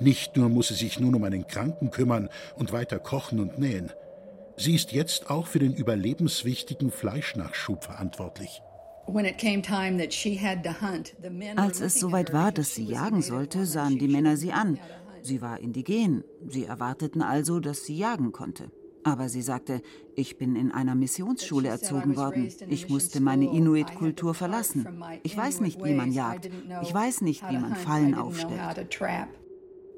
Nicht 0.00 0.36
nur 0.36 0.48
muss 0.48 0.68
sie 0.68 0.74
sich 0.74 0.98
nun 0.98 1.14
um 1.14 1.24
einen 1.24 1.46
Kranken 1.46 1.90
kümmern 1.90 2.28
und 2.56 2.72
weiter 2.72 2.98
kochen 2.98 3.40
und 3.40 3.58
nähen. 3.58 3.92
Sie 4.56 4.74
ist 4.74 4.92
jetzt 4.92 5.30
auch 5.30 5.46
für 5.46 5.58
den 5.58 5.74
überlebenswichtigen 5.74 6.90
Fleischnachschub 6.90 7.84
verantwortlich. 7.84 8.62
Als 11.56 11.80
es 11.80 11.94
soweit 11.94 12.32
war, 12.32 12.52
dass 12.52 12.74
sie 12.74 12.84
jagen 12.84 13.22
sollte, 13.22 13.64
sahen 13.64 13.98
die 13.98 14.08
Männer 14.08 14.36
sie 14.36 14.52
an. 14.52 14.78
Sie 15.22 15.40
war 15.40 15.60
indigen. 15.60 16.24
Sie 16.46 16.64
erwarteten 16.64 17.22
also, 17.22 17.60
dass 17.60 17.84
sie 17.84 17.96
jagen 17.96 18.32
konnte. 18.32 18.70
Aber 19.04 19.28
sie 19.28 19.42
sagte, 19.42 19.80
ich 20.16 20.36
bin 20.38 20.56
in 20.56 20.70
einer 20.72 20.94
Missionsschule 20.94 21.68
erzogen 21.68 22.16
worden. 22.16 22.52
Ich 22.68 22.88
musste 22.88 23.20
meine 23.20 23.46
Inuit-Kultur 23.46 24.34
verlassen. 24.34 25.02
Ich 25.22 25.36
weiß 25.36 25.60
nicht, 25.60 25.82
wie 25.82 25.94
man 25.94 26.12
jagt. 26.12 26.50
Ich 26.82 26.92
weiß 26.92 27.22
nicht, 27.22 27.42
wie 27.48 27.58
man 27.58 27.74
Fallen 27.74 28.14
aufstellt. 28.14 28.60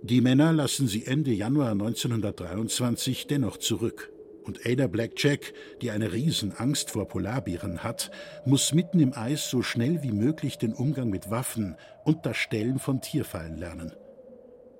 Die 0.02 0.20
Männer 0.20 0.52
lassen 0.52 0.86
sie 0.86 1.06
Ende 1.06 1.32
Januar 1.32 1.72
1923 1.72 3.26
dennoch 3.26 3.58
zurück. 3.58 4.10
Und 4.44 4.66
Ada 4.66 4.86
Blackjack, 4.86 5.52
die 5.82 5.90
eine 5.90 6.12
Riesenangst 6.12 6.90
vor 6.90 7.06
Polarbären 7.06 7.84
hat, 7.84 8.10
muss 8.46 8.72
mitten 8.72 9.00
im 9.00 9.12
Eis 9.12 9.50
so 9.50 9.62
schnell 9.62 10.02
wie 10.02 10.12
möglich 10.12 10.56
den 10.56 10.72
Umgang 10.72 11.10
mit 11.10 11.30
Waffen 11.30 11.76
und 12.04 12.24
das 12.24 12.36
Stellen 12.36 12.78
von 12.78 13.00
Tierfallen 13.00 13.58
lernen. 13.58 13.92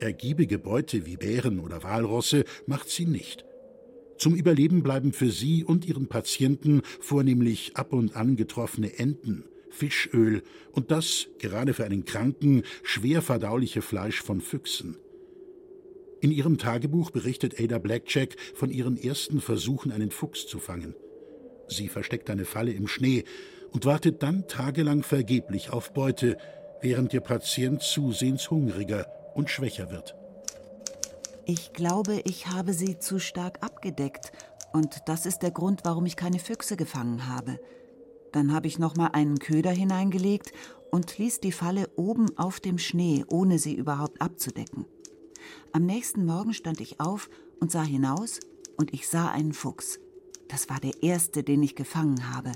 Ergiebige 0.01 0.59
Beute 0.59 1.05
wie 1.05 1.19
Bären 1.19 1.61
oder 1.61 1.83
Walrosse 1.83 2.45
macht 2.67 2.89
sie 2.89 3.05
nicht. 3.05 3.45
Zum 4.17 4.35
Überleben 4.35 4.83
bleiben 4.83 5.13
für 5.13 5.31
sie 5.31 5.63
und 5.63 5.87
ihren 5.87 6.09
Patienten 6.09 6.81
vornehmlich 7.01 7.77
ab 7.77 7.93
und 7.93 8.17
an 8.17 8.35
getroffene 8.35 8.99
Enten, 8.99 9.45
Fischöl 9.69 10.43
und 10.73 10.91
das, 10.91 11.29
gerade 11.39 11.75
für 11.75 11.85
einen 11.85 12.07
Kranken, 12.07 12.63
schwer 12.83 13.21
verdauliche 13.21 13.83
Fleisch 13.83 14.23
von 14.23 14.41
Füchsen. 14.41 14.97
In 16.23 16.33
ihrem 16.33 16.57
Tagebuch 16.57 17.11
berichtet 17.11 17.61
Ada 17.61 17.79
Blackjack 17.79 18.37
von 18.55 18.71
ihren 18.71 18.97
ersten 18.97 19.43
Versuchen, 19.43 19.93
einen 19.93 20.11
Fuchs 20.11 20.47
zu 20.47 20.59
fangen. 20.59 20.95
Sie 21.69 21.89
versteckt 21.89 22.31
eine 22.31 22.47
Falle 22.47 22.73
im 22.73 22.89
Schnee 22.89 23.25
und 23.71 23.85
wartet 23.85 24.23
dann 24.23 24.49
tagelang 24.49 25.03
vergeblich 25.03 25.71
auf 25.71 25.93
Beute, 25.93 26.39
während 26.81 27.13
ihr 27.13 27.21
Patient 27.21 27.83
zusehends 27.83 28.51
hungriger 28.51 29.07
und 29.35 29.51
schwächer 29.51 29.91
wird. 29.91 30.17
Ich 31.47 31.73
glaube, 31.73 32.21
ich 32.25 32.47
habe 32.47 32.73
sie 32.73 32.99
zu 32.99 33.19
stark 33.19 33.63
abgedeckt 33.63 34.33
und 34.73 35.03
das 35.07 35.27
ist 35.27 35.41
der 35.41 35.51
Grund, 35.51 35.81
warum 35.85 36.07
ich 36.07 36.17
keine 36.17 36.39
Füchse 36.39 36.77
gefangen 36.77 37.27
habe. 37.27 37.59
Dann 38.33 38.53
habe 38.53 38.69
ich 38.69 38.79
noch 38.79 38.97
mal 38.97 39.09
einen 39.09 39.39
Köder 39.39 39.71
hineingelegt 39.71 40.53
und 40.91 41.19
ließ 41.19 41.41
die 41.41 41.53
Falle 41.53 41.89
oben 41.97 42.37
auf 42.39 42.61
dem 42.61 42.79
Schnee, 42.79 43.25
ohne 43.29 43.59
sie 43.59 43.75
überhaupt 43.75 44.21
abzudecken. 44.21 44.87
Am 45.73 45.87
nächsten 45.87 46.25
Morgen 46.25 46.53
stand 46.53 46.81
ich 46.81 47.01
auf 47.01 47.29
und 47.61 47.73
sah 47.73 47.83
hinaus 47.83 48.41
und 48.77 48.93
ich 48.93 49.09
sah 49.09 49.31
einen 49.31 49.53
Fuchs. 49.53 49.99
Das 50.49 50.69
war 50.69 50.81
der 50.81 51.03
erste, 51.03 51.43
den 51.43 51.63
ich 51.63 51.77
gefangen 51.77 52.35
habe. 52.35 52.53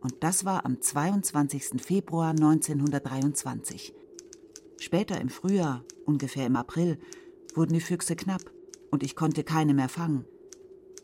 Und 0.00 0.22
das 0.22 0.44
war 0.44 0.64
am 0.64 0.80
22. 0.80 1.80
Februar 1.82 2.30
1923. 2.30 3.94
Später 4.78 5.20
im 5.20 5.28
Frühjahr, 5.28 5.84
ungefähr 6.04 6.46
im 6.46 6.56
April, 6.56 6.98
wurden 7.54 7.74
die 7.74 7.80
Füchse 7.80 8.16
knapp 8.16 8.50
und 8.90 9.02
ich 9.02 9.16
konnte 9.16 9.44
keine 9.44 9.74
mehr 9.74 9.88
fangen. 9.88 10.24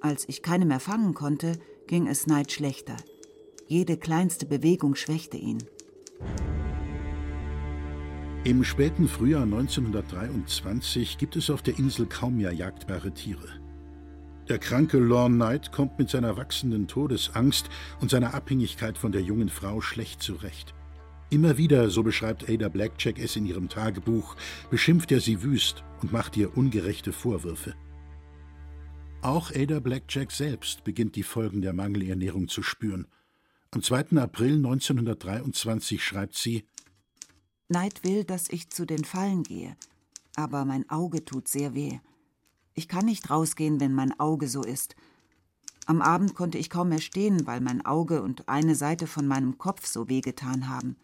Als 0.00 0.28
ich 0.28 0.42
keine 0.42 0.64
mehr 0.64 0.80
fangen 0.80 1.14
konnte, 1.14 1.58
ging 1.86 2.06
es 2.06 2.26
Neid 2.26 2.52
schlechter. 2.52 2.96
Jede 3.66 3.96
kleinste 3.96 4.46
Bewegung 4.46 4.94
schwächte 4.94 5.36
ihn. 5.36 5.58
Im 8.42 8.64
späten 8.64 9.06
Frühjahr 9.06 9.42
1923 9.42 11.18
gibt 11.18 11.36
es 11.36 11.50
auf 11.50 11.62
der 11.62 11.78
Insel 11.78 12.06
kaum 12.06 12.38
mehr 12.38 12.52
jagdbare 12.52 13.12
Tiere. 13.12 13.60
Der 14.48 14.58
kranke 14.58 14.98
Lorne 14.98 15.36
Knight 15.36 15.72
kommt 15.72 15.98
mit 15.98 16.08
seiner 16.08 16.36
wachsenden 16.36 16.88
Todesangst 16.88 17.68
und 18.00 18.10
seiner 18.10 18.34
Abhängigkeit 18.34 18.96
von 18.96 19.12
der 19.12 19.20
jungen 19.20 19.50
Frau 19.50 19.80
schlecht 19.80 20.22
zurecht. 20.22 20.74
Immer 21.30 21.56
wieder, 21.56 21.90
so 21.90 22.02
beschreibt 22.02 22.50
Ada 22.50 22.68
Blackjack 22.68 23.20
es 23.20 23.36
in 23.36 23.46
ihrem 23.46 23.68
Tagebuch, 23.68 24.34
beschimpft 24.68 25.12
er 25.12 25.20
sie 25.20 25.44
wüst 25.44 25.84
und 26.02 26.10
macht 26.10 26.36
ihr 26.36 26.56
ungerechte 26.56 27.12
Vorwürfe. 27.12 27.76
Auch 29.22 29.52
Ada 29.54 29.78
Blackjack 29.78 30.32
selbst 30.32 30.82
beginnt 30.82 31.14
die 31.14 31.22
Folgen 31.22 31.62
der 31.62 31.72
Mangelernährung 31.72 32.48
zu 32.48 32.64
spüren. 32.64 33.06
Am 33.70 33.80
2. 33.80 34.16
April 34.16 34.56
1923 34.56 36.02
schreibt 36.02 36.34
sie 36.34 36.64
Neid 37.68 38.02
will, 38.02 38.24
dass 38.24 38.48
ich 38.48 38.70
zu 38.70 38.84
den 38.84 39.04
Fallen 39.04 39.44
gehe, 39.44 39.76
aber 40.34 40.64
mein 40.64 40.90
Auge 40.90 41.24
tut 41.24 41.46
sehr 41.46 41.74
weh. 41.74 42.00
Ich 42.74 42.88
kann 42.88 43.04
nicht 43.04 43.30
rausgehen, 43.30 43.78
wenn 43.78 43.94
mein 43.94 44.18
Auge 44.18 44.48
so 44.48 44.64
ist. 44.64 44.96
Am 45.86 46.02
Abend 46.02 46.34
konnte 46.34 46.58
ich 46.58 46.70
kaum 46.70 46.88
mehr 46.88 47.00
stehen, 47.00 47.46
weil 47.46 47.60
mein 47.60 47.86
Auge 47.86 48.22
und 48.22 48.48
eine 48.48 48.74
Seite 48.74 49.06
von 49.06 49.28
meinem 49.28 49.58
Kopf 49.58 49.86
so 49.86 50.08
wehgetan 50.08 50.68
haben. 50.68 50.96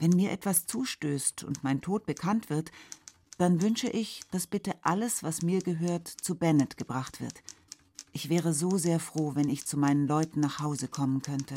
Wenn 0.00 0.10
mir 0.12 0.32
etwas 0.32 0.64
zustößt 0.64 1.44
und 1.44 1.62
mein 1.62 1.82
Tod 1.82 2.06
bekannt 2.06 2.48
wird, 2.48 2.72
dann 3.36 3.60
wünsche 3.60 3.88
ich, 3.88 4.22
dass 4.30 4.46
bitte 4.46 4.72
alles, 4.82 5.22
was 5.22 5.42
mir 5.42 5.60
gehört, 5.60 6.08
zu 6.08 6.36
Bennett 6.36 6.78
gebracht 6.78 7.20
wird. 7.20 7.42
Ich 8.12 8.30
wäre 8.30 8.54
so 8.54 8.78
sehr 8.78 8.98
froh, 8.98 9.34
wenn 9.34 9.50
ich 9.50 9.66
zu 9.66 9.76
meinen 9.76 10.08
Leuten 10.08 10.40
nach 10.40 10.58
Hause 10.60 10.88
kommen 10.88 11.20
könnte. 11.20 11.54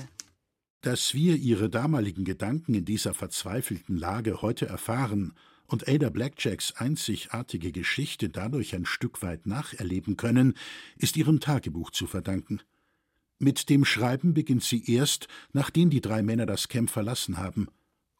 Dass 0.81 1.13
wir 1.13 1.37
ihre 1.37 1.69
damaligen 1.69 2.25
Gedanken 2.25 2.73
in 2.73 2.83
dieser 2.83 3.13
verzweifelten 3.13 3.95
Lage 3.95 4.41
heute 4.41 4.65
erfahren 4.65 5.33
und 5.65 5.87
Ada 5.87 6.09
Blackjacks 6.09 6.73
einzigartige 6.73 7.71
Geschichte 7.71 8.27
dadurch 8.27 8.75
ein 8.75 8.85
Stück 8.85 9.21
weit 9.21 9.45
nacherleben 9.45 10.17
können, 10.17 10.55
ist 10.97 11.15
ihrem 11.15 11.39
Tagebuch 11.39 11.91
zu 11.91 12.07
verdanken. 12.07 12.59
Mit 13.39 13.69
dem 13.69 13.85
Schreiben 13.85 14.33
beginnt 14.33 14.63
sie 14.63 14.83
erst, 14.91 15.29
nachdem 15.53 15.89
die 15.89 16.01
drei 16.01 16.21
Männer 16.21 16.45
das 16.45 16.67
Camp 16.67 16.89
verlassen 16.89 17.37
haben. 17.37 17.69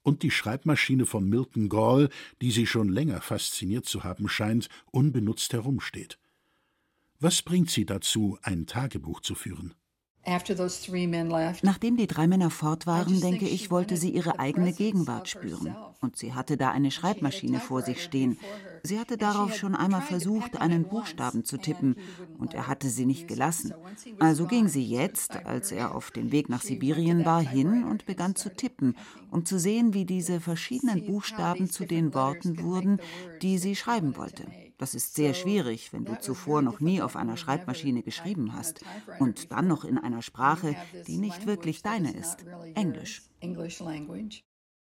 Und 0.04 0.22
die 0.22 0.32
Schreibmaschine 0.32 1.06
von 1.06 1.28
Milton 1.28 1.70
Gall, 1.70 2.10
die 2.42 2.52
sie 2.52 2.68
schon 2.68 2.90
länger 2.90 3.22
fasziniert 3.22 3.86
zu 3.86 4.04
haben 4.04 4.30
scheint, 4.30 4.70
unbenutzt 4.92 5.54
herumsteht. 5.54 6.20
Was 7.20 7.42
bringt 7.42 7.70
sie 7.70 7.86
dazu, 7.86 8.38
ein 8.42 8.68
Tagebuch 8.68 9.22
zu 9.22 9.34
führen? 9.34 9.74
Nachdem 10.26 11.98
die 11.98 12.08
drei 12.08 12.28
Männer 12.28 12.50
fort 12.50 12.88
waren, 12.88 13.20
denke 13.20 13.46
ich, 13.46 13.72
wollte 13.72 13.98
sie 13.98 14.10
ihre 14.10 14.40
eigene 14.40 14.72
Gegenwart 14.72 15.28
spüren. 15.28 15.76
Und 16.00 16.16
sie 16.16 16.34
hatte 16.34 16.56
da 16.56 16.72
eine 16.72 16.92
Schreibmaschine 16.92 17.60
vor 17.60 17.82
sich 17.82 18.02
stehen. 18.02 18.38
Sie 18.84 19.00
hatte 19.00 19.18
darauf 19.18 19.56
schon 19.56 19.76
einmal 19.76 20.02
versucht, 20.02 20.62
einen 20.62 20.86
Buchstaben 20.86 21.44
zu 21.44 21.58
tippen, 21.58 21.96
und 22.38 22.54
er 22.54 22.68
hatte 22.68 22.90
sie 22.90 23.06
nicht 23.06 23.28
gelassen. 23.28 23.74
Also 24.20 24.46
ging 24.46 24.70
sie 24.70 24.84
jetzt, 24.84 25.46
als 25.46 25.72
er 25.72 25.94
auf 25.94 26.12
dem 26.12 26.32
Weg 26.32 26.48
nach 26.48 26.62
Sibirien 26.62 27.26
war, 27.26 27.42
hin 27.42 27.84
und 27.84 28.06
begann 28.06 28.36
zu 28.36 28.54
tippen, 28.54 28.96
um 29.30 29.46
zu 29.46 29.60
sehen, 29.60 29.94
wie 29.94 30.06
diese 30.06 30.40
verschiedenen 30.40 31.06
Buchstaben 31.06 31.70
zu 31.70 31.86
den 31.86 32.14
Worten 32.14 32.62
wurden, 32.62 33.00
die 33.42 33.58
sie 33.58 33.76
schreiben 33.76 34.16
wollte. 34.16 34.46
Das 34.84 34.96
ist 34.96 35.16
sehr 35.16 35.34
schwierig, 35.34 35.94
wenn 35.94 36.04
du 36.04 36.20
zuvor 36.20 36.62
noch 36.62 36.82
nie 36.82 37.02
auf 37.02 37.16
einer 37.16 37.38
Schreibmaschine 37.38 38.04
geschrieben 38.04 38.52
hast 38.52 38.84
und 39.18 39.50
dann 39.54 39.66
noch 39.66 39.86
in 39.86 39.98
einer 39.98 40.22
Sprache, 40.22 40.76
die 41.08 41.20
nicht 41.20 41.48
wirklich 41.48 41.84
deine 41.84 42.14
ist, 42.14 42.46
Englisch. 42.76 43.22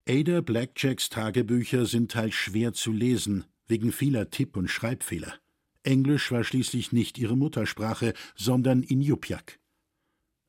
Ada 0.07 0.39
Blackjacks 0.39 1.10
Tagebücher 1.10 1.86
sind 1.86 2.10
teils 2.10 2.36
schwer 2.36 2.71
zu 2.71 2.93
lesen, 2.93 3.43
wegen 3.67 3.91
vieler 3.91 4.29
Tipp- 4.29 4.55
und 4.55 4.69
Schreibfehler. 4.69 5.33
Englisch 5.83 6.31
war 6.31 6.45
schließlich 6.45 6.93
nicht 6.93 7.17
ihre 7.17 7.36
Muttersprache, 7.36 8.13
sondern 8.38 8.83
Inupiaq. 8.83 9.60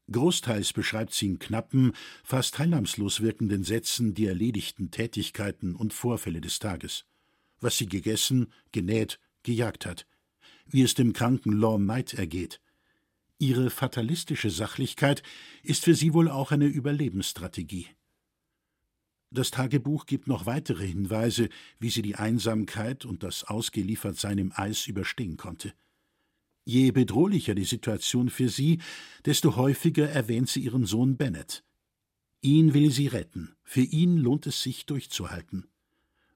Großteils 0.08 0.72
beschreibt 0.72 1.14
sie 1.14 1.26
in 1.26 1.40
knappen, 1.40 1.94
fast 2.22 2.54
teilnahmslos 2.54 3.20
wirkenden 3.20 3.64
Sätzen 3.64 4.14
die 4.14 4.26
erledigten 4.26 4.92
Tätigkeiten 4.92 5.74
und 5.74 5.92
Vorfälle 5.92 6.40
des 6.40 6.60
Tages. 6.60 7.06
Was 7.58 7.78
sie 7.78 7.86
gegessen, 7.86 8.52
genäht, 8.70 9.18
gejagt 9.42 9.86
hat, 9.86 10.06
wie 10.66 10.82
es 10.82 10.94
dem 10.94 11.12
kranken 11.12 11.52
Lorne 11.52 11.84
Knight 11.84 12.14
ergeht. 12.14 12.60
Ihre 13.38 13.70
fatalistische 13.70 14.50
Sachlichkeit 14.50 15.22
ist 15.62 15.84
für 15.84 15.94
sie 15.94 16.14
wohl 16.14 16.30
auch 16.30 16.52
eine 16.52 16.66
Überlebensstrategie. 16.66 17.88
Das 19.32 19.50
Tagebuch 19.50 20.06
gibt 20.06 20.28
noch 20.28 20.44
weitere 20.44 20.86
Hinweise, 20.86 21.48
wie 21.78 21.88
sie 21.88 22.02
die 22.02 22.16
Einsamkeit 22.16 23.04
und 23.04 23.22
das 23.22 23.44
Ausgeliefertsein 23.44 24.38
im 24.38 24.52
Eis 24.54 24.86
überstehen 24.86 25.38
konnte. 25.38 25.72
Je 26.64 26.92
bedrohlicher 26.92 27.54
die 27.54 27.64
Situation 27.64 28.30
für 28.30 28.48
sie, 28.48 28.80
desto 29.24 29.56
häufiger 29.56 30.08
erwähnt 30.08 30.48
sie 30.48 30.60
ihren 30.60 30.84
Sohn 30.84 31.16
Bennett. 31.16 31.64
Ihn 32.42 32.74
will 32.74 32.90
sie 32.90 33.06
retten, 33.06 33.56
für 33.64 33.80
ihn 33.80 34.18
lohnt 34.18 34.46
es 34.46 34.62
sich 34.62 34.86
durchzuhalten. 34.86 35.66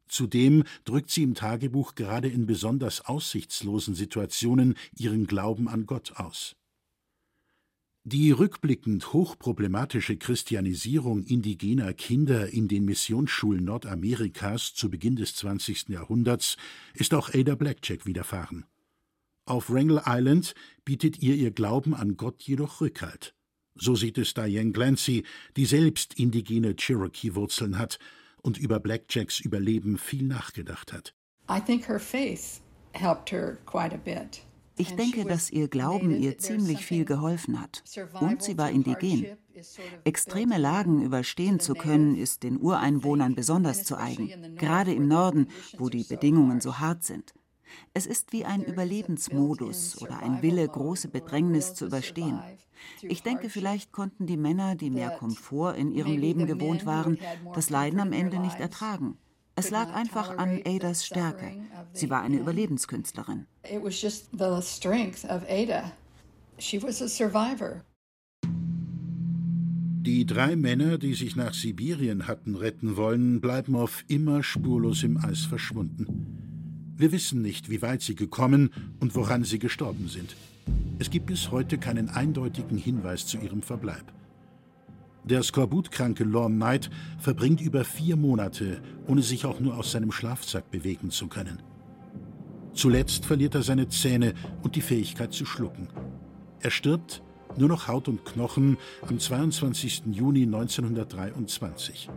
Zudem 0.08 0.64
drückt 0.84 1.10
sie 1.10 1.22
im 1.22 1.34
Tagebuch 1.34 1.94
gerade 1.94 2.28
in 2.28 2.46
besonders 2.46 3.02
aussichtslosen 3.06 3.94
Situationen 3.94 4.76
ihren 4.96 5.26
Glauben 5.26 5.68
an 5.68 5.86
Gott 5.86 6.12
aus. 6.16 6.56
Die 8.08 8.30
rückblickend 8.30 9.12
hochproblematische 9.12 10.16
Christianisierung 10.16 11.24
indigener 11.24 11.92
Kinder 11.92 12.48
in 12.48 12.68
den 12.68 12.84
Missionsschulen 12.84 13.64
Nordamerikas 13.64 14.74
zu 14.74 14.90
Beginn 14.90 15.16
des 15.16 15.34
20. 15.34 15.88
Jahrhunderts 15.88 16.56
ist 16.94 17.14
auch 17.14 17.34
Ada 17.34 17.56
Blackjack 17.56 18.06
widerfahren. 18.06 18.64
Auf 19.44 19.70
Wrangel 19.70 20.02
Island 20.06 20.54
bietet 20.84 21.20
ihr 21.20 21.34
ihr 21.34 21.50
Glauben 21.50 21.94
an 21.94 22.16
Gott 22.16 22.42
jedoch 22.42 22.80
Rückhalt. 22.80 23.34
So 23.74 23.96
sieht 23.96 24.18
es 24.18 24.34
Diane 24.34 24.70
Glancy, 24.70 25.24
die 25.56 25.66
selbst 25.66 26.14
indigene 26.14 26.76
Cherokee-Wurzeln 26.76 27.76
hat 27.76 27.98
und 28.46 28.58
über 28.58 28.78
Blackjacks 28.78 29.40
Überleben 29.40 29.98
viel 29.98 30.22
nachgedacht 30.22 30.92
hat. 30.92 31.14
I 31.50 31.60
think 31.60 31.88
her 31.88 31.98
faith 31.98 32.60
helped 32.92 33.30
her 33.32 33.58
quite 33.66 33.94
a 33.94 33.98
bit. 33.98 34.42
Ich 34.78 34.94
denke, 34.94 35.24
dass 35.24 35.50
ihr 35.50 35.68
Glauben 35.68 36.14
ihr 36.14 36.38
ziemlich 36.38 36.84
viel 36.84 37.04
geholfen 37.04 37.60
hat. 37.60 37.82
Und 38.20 38.42
sie 38.42 38.58
war 38.58 38.70
indigen. 38.70 39.26
Extreme 40.04 40.58
Lagen 40.58 41.02
überstehen 41.02 41.60
zu 41.60 41.74
können, 41.74 42.14
ist 42.14 42.42
den 42.42 42.60
Ureinwohnern 42.60 43.34
besonders 43.34 43.84
zu 43.84 43.96
eigen, 43.96 44.56
gerade 44.56 44.92
im 44.92 45.08
Norden, 45.08 45.48
wo 45.78 45.88
die 45.88 46.04
Bedingungen 46.04 46.60
so 46.60 46.78
hart 46.78 47.04
sind. 47.04 47.32
Es 47.94 48.06
ist 48.06 48.32
wie 48.32 48.44
ein 48.44 48.62
Überlebensmodus 48.62 50.00
oder 50.00 50.18
ein 50.20 50.42
Wille, 50.42 50.66
große 50.66 51.08
Bedrängnis 51.08 51.74
zu 51.74 51.86
überstehen. 51.86 52.40
Ich 53.02 53.22
denke, 53.22 53.48
vielleicht 53.48 53.92
konnten 53.92 54.26
die 54.26 54.36
Männer, 54.36 54.74
die 54.74 54.90
mehr 54.90 55.10
Komfort 55.10 55.74
in 55.74 55.92
ihrem 55.92 56.16
Leben 56.16 56.46
gewohnt 56.46 56.86
waren, 56.86 57.18
das 57.54 57.70
Leiden 57.70 58.00
am 58.00 58.12
Ende 58.12 58.38
nicht 58.38 58.60
ertragen. 58.60 59.16
Es 59.58 59.70
lag 59.70 59.94
einfach 59.94 60.36
an 60.36 60.60
Adas 60.66 61.06
Stärke. 61.06 61.52
Sie 61.94 62.10
war 62.10 62.20
eine 62.20 62.36
Überlebenskünstlerin. 62.36 63.46
Die 70.06 70.24
drei 70.24 70.56
Männer, 70.56 70.98
die 70.98 71.14
sich 71.14 71.36
nach 71.36 71.54
Sibirien 71.54 72.28
hatten 72.28 72.54
retten 72.54 72.96
wollen, 72.96 73.40
bleiben 73.40 73.74
auf 73.74 74.04
immer 74.08 74.42
spurlos 74.42 75.02
im 75.02 75.16
Eis 75.16 75.40
verschwunden. 75.40 76.45
Wir 76.98 77.12
wissen 77.12 77.42
nicht, 77.42 77.68
wie 77.68 77.82
weit 77.82 78.00
sie 78.00 78.14
gekommen 78.14 78.70
und 79.00 79.14
woran 79.14 79.44
sie 79.44 79.58
gestorben 79.58 80.08
sind. 80.08 80.34
Es 80.98 81.10
gibt 81.10 81.26
bis 81.26 81.50
heute 81.50 81.76
keinen 81.76 82.08
eindeutigen 82.08 82.78
Hinweis 82.78 83.26
zu 83.26 83.36
ihrem 83.36 83.60
Verbleib. 83.60 84.12
Der 85.24 85.42
skorbutkranke 85.42 86.24
Lorne 86.24 86.54
Knight 86.54 86.88
verbringt 87.18 87.60
über 87.60 87.84
vier 87.84 88.16
Monate, 88.16 88.80
ohne 89.06 89.20
sich 89.20 89.44
auch 89.44 89.60
nur 89.60 89.76
aus 89.76 89.92
seinem 89.92 90.10
Schlafsack 90.10 90.70
bewegen 90.70 91.10
zu 91.10 91.26
können. 91.26 91.60
Zuletzt 92.72 93.26
verliert 93.26 93.54
er 93.54 93.62
seine 93.62 93.88
Zähne 93.88 94.32
und 94.62 94.74
die 94.74 94.80
Fähigkeit 94.80 95.34
zu 95.34 95.44
schlucken. 95.44 95.88
Er 96.60 96.70
stirbt, 96.70 97.22
nur 97.58 97.68
noch 97.68 97.88
Haut 97.88 98.08
und 98.08 98.24
Knochen, 98.24 98.78
am 99.02 99.18
22. 99.18 100.04
Juni 100.12 100.44
1923. 100.44 102.08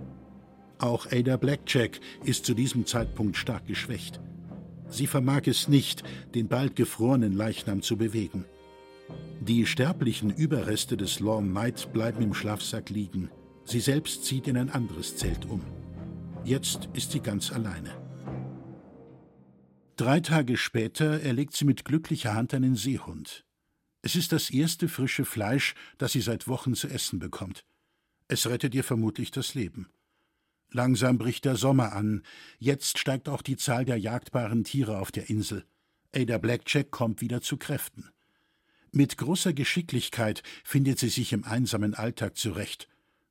Auch 0.77 1.07
Ada 1.11 1.35
Blackjack 1.35 1.99
ist 2.23 2.45
zu 2.45 2.53
diesem 2.53 2.85
Zeitpunkt 2.85 3.35
stark 3.35 3.67
geschwächt. 3.67 4.21
Sie 4.89 5.07
vermag 5.07 5.41
es 5.45 5.67
nicht, 5.67 6.03
den 6.35 6.47
bald 6.47 6.75
gefrorenen 6.75 7.33
Leichnam 7.33 7.81
zu 7.81 7.97
bewegen. 7.97 8.45
Die 9.41 9.65
sterblichen 9.65 10.31
Überreste 10.31 10.97
des 10.97 11.19
Lorne 11.19 11.49
Knight 11.49 11.93
bleiben 11.93 12.21
im 12.21 12.33
Schlafsack 12.33 12.89
liegen. 12.89 13.29
Sie 13.65 13.79
selbst 13.79 14.25
zieht 14.25 14.47
in 14.47 14.57
ein 14.57 14.69
anderes 14.69 15.15
Zelt 15.15 15.45
um. 15.45 15.61
Jetzt 16.43 16.89
ist 16.93 17.11
sie 17.11 17.19
ganz 17.19 17.51
alleine. 17.51 17.91
Drei 19.95 20.21
Tage 20.21 20.57
später 20.57 21.21
erlegt 21.21 21.53
sie 21.55 21.65
mit 21.65 21.85
glücklicher 21.85 22.33
Hand 22.33 22.53
einen 22.53 22.75
Seehund. 22.75 23.45
Es 24.01 24.15
ist 24.15 24.31
das 24.31 24.49
erste 24.49 24.87
frische 24.87 25.25
Fleisch, 25.25 25.75
das 25.97 26.13
sie 26.13 26.21
seit 26.21 26.47
Wochen 26.47 26.73
zu 26.73 26.87
essen 26.87 27.19
bekommt. 27.19 27.65
Es 28.27 28.47
rettet 28.47 28.73
ihr 28.75 28.83
vermutlich 28.83 29.31
das 29.31 29.55
Leben. 29.55 29.89
Langsam 30.71 31.17
bricht 31.17 31.45
der 31.45 31.55
Sommer 31.55 31.93
an. 31.93 32.23
Jetzt 32.59 32.99
steigt 32.99 33.27
auch 33.27 33.41
die 33.41 33.57
Zahl 33.57 33.85
der 33.85 33.97
jagdbaren 33.97 34.63
Tiere 34.63 34.99
auf 34.99 35.11
der 35.11 35.29
Insel. 35.29 35.65
Ada 36.13 36.37
Blackjack 36.37 36.91
kommt 36.91 37.21
wieder 37.21 37.41
zu 37.41 37.57
Kräften. 37.57 38.09
Mit 38.91 39.17
großer 39.17 39.53
Geschicklichkeit 39.53 40.43
findet 40.63 40.99
sie 40.99 41.09
sich 41.09 41.33
im 41.33 41.43
einsamen 41.43 41.93
Alltag 41.93 42.37
zurecht, 42.37 42.87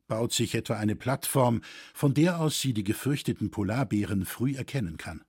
baut 0.07 0.33
sich 0.33 0.55
etwa 0.55 0.77
eine 0.77 0.96
Plattform, 0.96 1.62
von 1.94 2.14
der 2.14 2.40
aus 2.40 2.61
sie 2.61 2.72
die 2.72 2.85
gefürchteten 2.85 3.51
Polarbären 3.51 4.24
früh 4.24 4.55
erkennen 4.55 4.96
kann. 4.96 5.24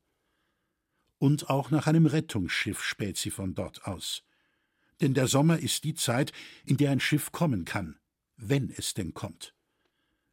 Und 1.18 1.50
auch 1.50 1.70
nach 1.70 1.88
einem 1.88 2.06
Rettungsschiff 2.06 2.82
späht 2.82 3.18
sie 3.18 3.32
von 3.32 3.54
dort 3.54 3.86
aus. 3.86 4.24
Denn 5.02 5.14
der 5.14 5.28
Sommer 5.28 5.60
ist 5.60 5.84
die 5.84 5.96
Zeit, 5.96 6.32
in 6.66 6.78
der 6.78 6.92
ein 6.92 7.00
Schiff 7.00 7.32
kommen 7.32 7.66
kann, 7.66 7.98
wenn 8.38 8.70
es 8.70 8.94
denn 8.94 9.14
kommt. 9.14 9.54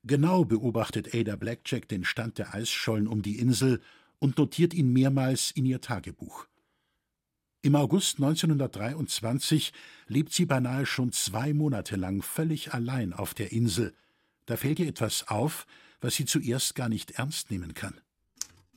Genau 0.06 0.44
beobachtet 0.44 1.16
Ada 1.16 1.34
Blackjack 1.34 1.88
den 1.88 2.04
Stand 2.04 2.38
der 2.38 2.54
Eisschollen 2.54 3.08
um 3.08 3.22
die 3.22 3.40
Insel 3.40 3.80
und 4.20 4.38
notiert 4.38 4.72
ihn 4.72 4.92
mehrmals 4.92 5.50
in 5.50 5.66
ihr 5.66 5.80
Tagebuch. 5.80 6.46
Im 7.62 7.74
August 7.74 8.18
1923 8.18 9.72
lebt 10.06 10.32
sie 10.32 10.46
beinahe 10.46 10.86
schon 10.86 11.10
zwei 11.10 11.52
Monate 11.52 11.96
lang 11.96 12.22
völlig 12.22 12.72
allein 12.72 13.12
auf 13.12 13.34
der 13.34 13.50
Insel. 13.50 13.94
Da 14.44 14.56
fällt 14.56 14.78
ihr 14.78 14.86
etwas 14.86 15.26
auf, 15.26 15.66
was 16.00 16.14
sie 16.14 16.24
zuerst 16.24 16.76
gar 16.76 16.88
nicht 16.88 17.12
ernst 17.12 17.50
nehmen 17.50 17.74
kann. 17.74 18.00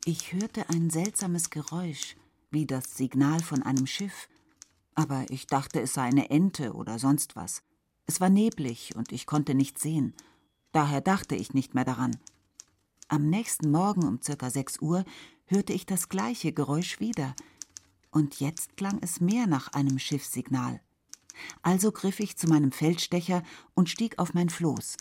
Ich 0.05 0.33
hörte 0.33 0.67
ein 0.69 0.89
seltsames 0.89 1.51
Geräusch, 1.51 2.15
wie 2.49 2.65
das 2.65 2.97
Signal 2.97 3.43
von 3.43 3.61
einem 3.61 3.85
Schiff. 3.85 4.27
Aber 4.95 5.27
ich 5.29 5.45
dachte, 5.45 5.79
es 5.79 5.93
sei 5.93 6.05
eine 6.05 6.31
Ente 6.31 6.73
oder 6.73 6.97
sonst 6.97 7.35
was. 7.35 7.61
Es 8.07 8.19
war 8.19 8.29
neblig 8.29 8.95
und 8.95 9.11
ich 9.11 9.27
konnte 9.27 9.53
nichts 9.53 9.83
sehen. 9.83 10.15
Daher 10.71 11.01
dachte 11.01 11.35
ich 11.35 11.53
nicht 11.53 11.73
mehr 11.73 11.85
daran. 11.85 12.15
Am 13.07 13.29
nächsten 13.29 13.71
Morgen 13.71 14.07
um 14.07 14.21
circa 14.21 14.49
sechs 14.49 14.79
Uhr 14.79 15.03
hörte 15.45 15.73
ich 15.73 15.85
das 15.85 16.09
gleiche 16.09 16.53
Geräusch 16.53 16.99
wieder– 16.99 17.35
und 18.11 18.39
jetzt 18.39 18.75
klang 18.77 18.99
es 19.01 19.21
mehr 19.21 19.47
nach 19.47 19.73
einem 19.73 19.99
Schiffssignal. 19.99 20.81
Also 21.61 21.91
griff 21.91 22.19
ich 22.19 22.37
zu 22.37 22.47
meinem 22.47 22.71
Feldstecher 22.71 23.43
und 23.73 23.89
stieg 23.89 24.19
auf 24.19 24.33
mein 24.33 24.49
Floß. 24.49 24.97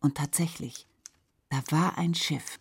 Und 0.00 0.16
tatsächlich, 0.16 0.86
da 1.48 1.62
war 1.70 1.96
ein 1.96 2.14
Schiff. 2.14 2.58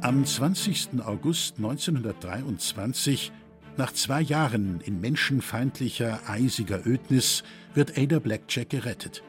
Am 0.00 0.24
20. 0.24 1.02
August 1.04 1.56
1923, 1.58 3.32
nach 3.76 3.92
zwei 3.92 4.22
Jahren 4.22 4.80
in 4.80 5.00
menschenfeindlicher, 5.00 6.20
eisiger 6.26 6.86
Ödnis, 6.86 7.42
wird 7.74 7.98
Ada 7.98 8.18
Blackjack 8.18 8.70
gerettet. 8.70 9.22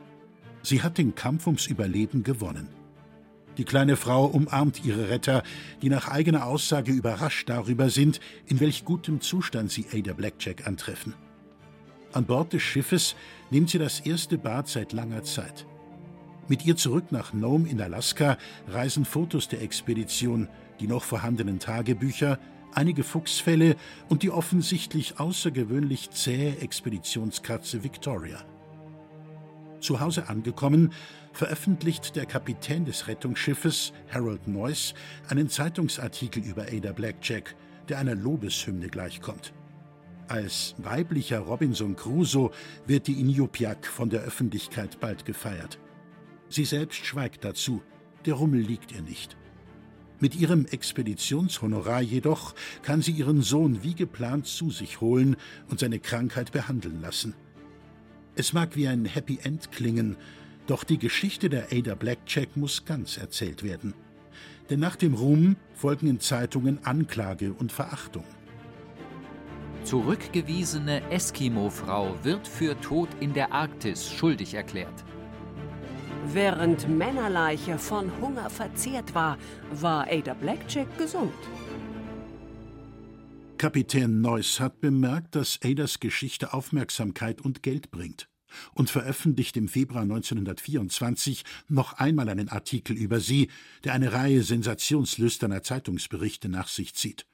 Sie 0.64 0.82
hat 0.84 0.98
den 0.98 1.16
Kampf 1.16 1.48
ums 1.48 1.66
Überleben 1.66 2.24
gewonnen. 2.24 2.70
Die 3.58 3.66
kleine 3.66 3.98
Frau 3.98 4.26
umarmt 4.26 4.86
ihre 4.86 5.10
Retter, 5.10 5.44
die 5.82 5.90
nach 5.90 6.08
eigener 6.08 6.46
Aussage 6.46 6.92
überrascht 6.92 7.50
darüber 7.50 7.90
sind, 7.90 8.20
in 8.48 8.60
welch 8.60 8.86
gutem 8.86 9.22
Zustand 9.22 9.72
sie 9.72 9.86
Ada 9.92 10.14
Blackjack 10.14 10.68
antreffen. 10.68 11.14
An 12.14 12.26
Bord 12.26 12.54
des 12.54 12.62
Schiffes 12.62 13.16
nimmt 13.50 13.70
sie 13.70 13.78
das 13.78 14.00
erste 14.02 14.38
Bad 14.38 14.68
seit 14.68 14.94
langer 14.94 15.24
Zeit. 15.24 15.66
Mit 16.48 16.66
ihr 16.66 16.76
zurück 16.76 17.12
nach 17.12 17.34
Nome 17.34 17.70
in 17.70 17.82
Alaska 17.82 18.38
reisen 18.68 19.06
Fotos 19.06 19.48
der 19.48 19.62
Expedition, 19.62 20.50
die 20.80 20.88
noch 20.88 21.04
vorhandenen 21.04 21.60
Tagebücher, 21.60 22.40
einige 22.74 23.04
Fuchsfälle 23.04 23.76
und 24.10 24.24
die 24.24 24.32
offensichtlich 24.32 25.20
außergewöhnlich 25.20 26.12
zähe 26.12 26.58
Expeditionskatze 26.58 27.84
Victoria. 27.84 28.44
Zu 29.82 30.00
Hause 30.00 30.30
angekommen, 30.30 30.94
veröffentlicht 31.34 32.16
der 32.16 32.28
Kapitän 32.28 32.86
des 32.86 33.08
Rettungsschiffes, 33.08 33.94
Harold 34.14 34.48
Noyce, 34.48 34.94
einen 35.28 35.50
Zeitungsartikel 35.50 36.44
über 36.44 36.68
Ada 36.72 36.94
Blackjack, 36.94 37.56
der 37.90 37.98
einer 37.98 38.14
Lobeshymne 38.14 38.88
gleichkommt. 38.88 39.54
Als 40.28 40.76
weiblicher 40.78 41.40
Robinson 41.40 41.96
Crusoe 41.96 42.52
wird 42.86 43.08
die 43.08 43.20
Inupiaq 43.20 43.88
von 43.88 44.10
der 44.10 44.22
Öffentlichkeit 44.22 45.00
bald 45.00 45.26
gefeiert. 45.26 45.80
Sie 46.48 46.64
selbst 46.66 47.04
schweigt 47.04 47.44
dazu, 47.44 47.82
der 48.26 48.36
Rummel 48.36 48.62
liegt 48.62 48.92
ihr 48.92 49.02
nicht. 49.02 49.36
Mit 50.20 50.36
ihrem 50.36 50.68
Expeditionshonorar 50.68 52.02
jedoch 52.02 52.54
kann 52.84 53.02
sie 53.02 53.14
ihren 53.14 53.42
Sohn 53.42 53.82
wie 53.82 53.96
geplant 53.96 54.46
zu 54.46 54.70
sich 54.70 55.02
holen 55.02 55.36
und 55.70 55.80
seine 55.80 55.98
Krankheit 55.98 56.52
behandeln 56.52 57.02
lassen. 57.02 57.34
Es 58.36 58.54
mag 58.54 58.76
wie 58.76 58.88
ein 58.88 59.06
Happy 59.06 59.40
End 59.44 59.72
klingen, 59.72 60.16
doch 60.68 60.84
die 60.84 60.98
Geschichte 60.98 61.50
der 61.50 61.68
Ada 61.72 61.96
Blackjack 61.96 62.56
muss 62.56 62.86
ganz 62.86 63.18
erzählt 63.18 63.62
werden. 63.62 63.94
Denn 64.70 64.80
nach 64.80 64.96
dem 64.96 65.16
Ruhm 65.16 65.58
folgen 65.74 66.08
in 66.08 66.20
Zeitungen 66.22 66.80
Anklage 66.86 67.52
und 67.52 67.74
Verachtung. 67.74 68.24
Zurückgewiesene 69.84 71.02
Eskimo-Frau 71.10 72.16
wird 72.24 72.48
für 72.48 72.80
Tod 72.80 73.10
in 73.20 73.34
der 73.34 73.52
Arktis 73.52 74.10
schuldig 74.10 74.54
erklärt. 74.54 75.04
Während 76.32 76.88
Männerleiche 76.88 77.78
von 77.78 78.12
Hunger 78.22 78.50
verzehrt 78.50 79.14
war, 79.16 79.38
war 79.74 80.08
Ada 80.08 80.36
Blackjack 80.36 80.98
gesund. 80.98 81.34
Kapitän 83.62 84.22
Neuss 84.22 84.60
hat 84.60 84.82
bemerkt, 84.82 85.36
dass 85.36 85.60
Adas 85.64 86.00
Geschichte 86.00 86.52
Aufmerksamkeit 86.52 87.42
und 87.42 87.62
Geld 87.62 87.92
bringt 87.92 88.28
und 88.74 88.90
veröffentlicht 88.90 89.56
im 89.56 89.68
Februar 89.68 90.02
1924 90.02 91.46
noch 91.68 91.94
einmal 91.94 92.28
einen 92.28 92.50
Artikel 92.50 92.98
über 92.98 93.20
sie, 93.20 93.52
der 93.84 93.94
eine 93.94 94.14
Reihe 94.14 94.42
sensationslüsterner 94.42 95.62
Zeitungsberichte 95.62 96.50
nach 96.50 96.68
sich 96.68 96.96
zieht. 96.96 97.28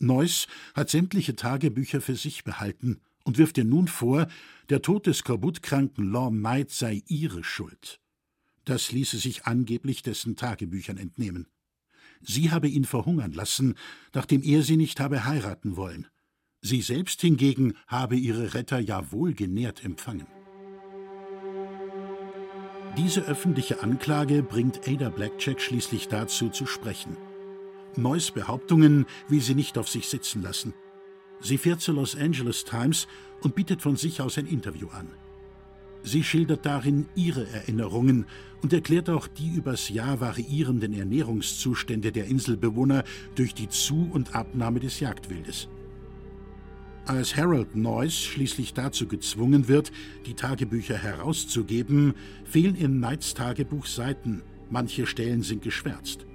Neuss 0.00 0.48
hat 0.74 0.90
sämtliche 0.90 1.36
Tagebücher 1.36 2.00
für 2.00 2.16
sich 2.16 2.42
behalten 2.42 2.98
und 3.22 3.38
wirft 3.38 3.56
ihr 3.56 3.64
nun 3.64 3.86
vor, 3.86 4.26
der 4.70 4.82
Tod 4.82 5.06
des 5.06 5.22
korbutkranken 5.22 6.04
Lorne 6.04 6.38
Knight 6.40 6.72
sei 6.72 7.04
ihre 7.06 7.44
Schuld. 7.44 8.00
Das 8.64 8.90
ließe 8.90 9.18
sich 9.18 9.44
angeblich 9.44 10.02
dessen 10.02 10.34
Tagebüchern 10.34 10.96
entnehmen. 10.96 11.46
Sie 12.20 12.50
habe 12.50 12.68
ihn 12.68 12.84
verhungern 12.84 13.32
lassen, 13.32 13.74
nachdem 14.14 14.42
er 14.42 14.62
sie 14.62 14.76
nicht 14.76 15.00
habe 15.00 15.24
heiraten 15.24 15.76
wollen. 15.76 16.06
Sie 16.62 16.82
selbst 16.82 17.20
hingegen 17.22 17.74
habe 17.86 18.16
ihre 18.16 18.54
Retter 18.54 18.78
ja 18.78 19.10
wohl 19.12 19.32
genährt 19.32 19.82
empfangen. 19.84 20.26
Diese 22.96 23.22
öffentliche 23.22 23.82
Anklage 23.82 24.42
bringt 24.42 24.86
Ada 24.86 25.08
Blackjack 25.10 25.60
schließlich 25.60 26.08
dazu 26.08 26.50
zu 26.50 26.66
sprechen. 26.66 27.16
Neues 27.96 28.30
Behauptungen 28.30 29.06
will 29.28 29.40
sie 29.40 29.54
nicht 29.54 29.78
auf 29.78 29.88
sich 29.88 30.08
sitzen 30.08 30.42
lassen. 30.42 30.74
Sie 31.40 31.56
fährt 31.56 31.80
zur 31.80 31.94
Los 31.94 32.16
Angeles 32.16 32.64
Times 32.64 33.08
und 33.40 33.54
bietet 33.54 33.80
von 33.80 33.96
sich 33.96 34.20
aus 34.20 34.36
ein 34.36 34.46
Interview 34.46 34.88
an. 34.88 35.08
Sie 36.02 36.24
schildert 36.24 36.64
darin 36.64 37.06
ihre 37.14 37.46
Erinnerungen 37.48 38.26
und 38.62 38.72
erklärt 38.72 39.10
auch 39.10 39.26
die 39.26 39.48
übers 39.48 39.88
Jahr 39.88 40.20
variierenden 40.20 40.94
Ernährungszustände 40.94 42.12
der 42.12 42.26
Inselbewohner 42.26 43.04
durch 43.34 43.54
die 43.54 43.68
Zu- 43.68 44.08
und 44.12 44.34
Abnahme 44.34 44.80
des 44.80 45.00
Jagdwildes. 45.00 45.68
Als 47.06 47.36
Harold 47.36 47.74
Noyce 47.74 48.24
schließlich 48.24 48.74
dazu 48.74 49.08
gezwungen 49.08 49.68
wird, 49.68 49.90
die 50.26 50.34
Tagebücher 50.34 50.96
herauszugeben, 50.96 52.14
fehlen 52.44 52.76
in 52.76 52.98
Knights 52.98 53.34
Tagebuch 53.34 53.86
Seiten, 53.86 54.42
manche 54.70 55.06
Stellen 55.06 55.42
sind 55.42 55.62
geschwärzt. 55.62 56.26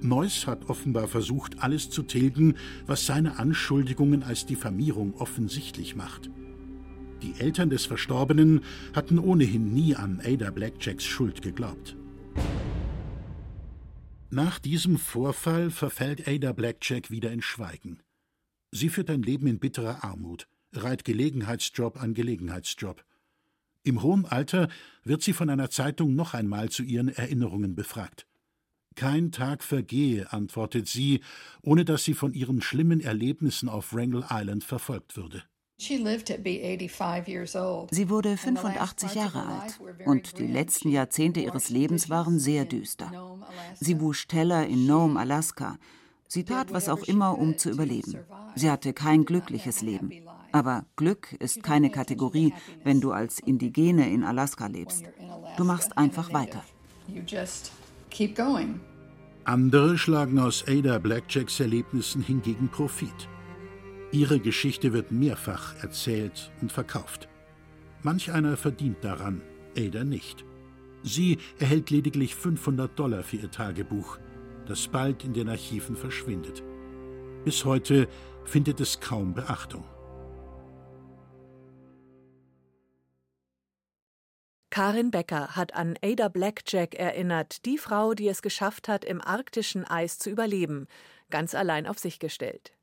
Noyce 0.00 0.46
hat 0.46 0.68
offenbar 0.68 1.08
versucht, 1.08 1.62
alles 1.62 1.90
zu 1.90 2.02
tilgen, 2.02 2.54
was 2.86 3.06
seine 3.06 3.38
Anschuldigungen 3.38 4.22
als 4.22 4.46
Diffamierung 4.46 5.14
offensichtlich 5.14 5.96
macht. 5.96 6.30
Die 7.22 7.34
Eltern 7.38 7.70
des 7.70 7.86
Verstorbenen 7.86 8.62
hatten 8.94 9.18
ohnehin 9.18 9.72
nie 9.72 9.96
an 9.96 10.20
Ada 10.24 10.50
Blackjacks 10.50 11.04
Schuld 11.04 11.42
geglaubt. 11.42 11.96
Nach 14.30 14.58
diesem 14.58 14.98
Vorfall 14.98 15.70
verfällt 15.70 16.28
Ada 16.28 16.52
Blackjack 16.52 17.10
wieder 17.10 17.32
in 17.32 17.42
Schweigen. 17.42 18.02
Sie 18.70 18.90
führt 18.90 19.10
ein 19.10 19.22
Leben 19.22 19.46
in 19.46 19.58
bitterer 19.58 20.04
Armut, 20.04 20.46
reiht 20.72 21.04
Gelegenheitsjob 21.04 22.00
an 22.00 22.14
Gelegenheitsjob. 22.14 23.04
Im 23.82 24.02
hohen 24.02 24.26
Alter 24.26 24.68
wird 25.02 25.22
sie 25.22 25.32
von 25.32 25.48
einer 25.48 25.70
Zeitung 25.70 26.14
noch 26.14 26.34
einmal 26.34 26.68
zu 26.68 26.82
ihren 26.82 27.08
Erinnerungen 27.08 27.74
befragt. 27.74 28.26
Kein 28.96 29.32
Tag 29.32 29.62
vergehe, 29.62 30.32
antwortet 30.32 30.88
sie, 30.88 31.20
ohne 31.62 31.84
dass 31.84 32.04
sie 32.04 32.14
von 32.14 32.34
ihren 32.34 32.60
schlimmen 32.60 33.00
Erlebnissen 33.00 33.68
auf 33.68 33.94
Wrangel 33.94 34.24
Island 34.28 34.64
verfolgt 34.64 35.16
würde. 35.16 35.44
Sie 35.80 36.02
wurde 38.10 38.36
85 38.36 39.14
Jahre 39.14 39.46
alt 39.46 39.80
und 40.06 40.38
die 40.38 40.46
letzten 40.48 40.88
Jahrzehnte 40.88 41.38
ihres 41.40 41.68
Lebens 41.70 42.10
waren 42.10 42.40
sehr 42.40 42.64
düster. 42.64 43.38
Sie 43.78 44.00
wusch 44.00 44.26
Teller 44.26 44.66
in 44.66 44.86
Nome, 44.86 45.20
Alaska. 45.20 45.78
Sie 46.26 46.44
tat 46.44 46.72
was 46.72 46.88
auch 46.88 47.04
immer, 47.04 47.38
um 47.38 47.56
zu 47.58 47.70
überleben. 47.70 48.16
Sie 48.56 48.68
hatte 48.68 48.92
kein 48.92 49.24
glückliches 49.24 49.80
Leben. 49.80 50.10
Aber 50.50 50.84
Glück 50.96 51.32
ist 51.38 51.62
keine 51.62 51.90
Kategorie, 51.90 52.52
wenn 52.82 53.00
du 53.00 53.12
als 53.12 53.38
Indigene 53.38 54.10
in 54.10 54.24
Alaska 54.24 54.66
lebst. 54.66 55.04
Du 55.56 55.64
machst 55.64 55.96
einfach 55.96 56.32
weiter. 56.32 56.64
Andere 59.44 59.96
schlagen 59.96 60.40
aus 60.40 60.64
Ada 60.66 60.98
Blackjacks 60.98 61.60
Erlebnissen 61.60 62.20
hingegen 62.20 62.68
Profit. 62.68 63.28
Ihre 64.10 64.40
Geschichte 64.40 64.94
wird 64.94 65.12
mehrfach 65.12 65.74
erzählt 65.82 66.50
und 66.62 66.72
verkauft. 66.72 67.28
Manch 68.02 68.32
einer 68.32 68.56
verdient 68.56 69.04
daran, 69.04 69.42
Ada 69.76 70.04
nicht. 70.04 70.44
Sie 71.02 71.38
erhält 71.58 71.90
lediglich 71.90 72.34
500 72.34 72.98
Dollar 72.98 73.22
für 73.22 73.36
ihr 73.36 73.50
Tagebuch, 73.50 74.18
das 74.66 74.88
bald 74.88 75.24
in 75.24 75.34
den 75.34 75.48
Archiven 75.48 75.94
verschwindet. 75.94 76.62
Bis 77.44 77.64
heute 77.64 78.08
findet 78.44 78.80
es 78.80 79.00
kaum 79.00 79.34
Beachtung. 79.34 79.84
Karin 84.70 85.10
Becker 85.10 85.56
hat 85.56 85.74
an 85.74 85.98
Ada 86.02 86.28
Blackjack 86.28 86.94
erinnert, 86.94 87.64
die 87.66 87.78
Frau, 87.78 88.14
die 88.14 88.28
es 88.28 88.42
geschafft 88.42 88.88
hat, 88.88 89.04
im 89.04 89.20
arktischen 89.20 89.84
Eis 89.84 90.18
zu 90.18 90.30
überleben, 90.30 90.86
ganz 91.30 91.54
allein 91.54 91.86
auf 91.86 91.98
sich 91.98 92.18
gestellt. 92.18 92.77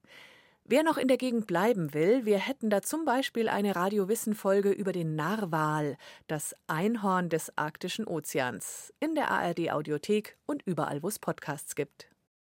Wer 0.67 0.81
noch 0.81 0.97
in 0.97 1.07
der 1.07 1.17
Gegend 1.17 1.45
bleiben 1.45 1.93
will, 1.93 2.25
wir 2.25 2.39
hätten 2.39 2.71
da 2.71 2.81
zum 2.81 3.05
Beispiel 3.05 3.49
eine 3.49 3.75
Radiowissen-Folge 3.75 4.71
über 4.71 4.93
den 4.93 5.15
Narwal, 5.15 5.95
das 6.25 6.55
Einhorn 6.65 7.29
des 7.29 7.55
arktischen 7.55 8.07
Ozeans, 8.07 8.91
in 8.99 9.13
der 9.13 9.29
ARD-Audiothek 9.29 10.37
und 10.47 10.63
überall, 10.65 11.03
wo 11.03 11.07
es 11.07 11.19
Podcasts 11.19 11.75
gibt. 11.75 12.07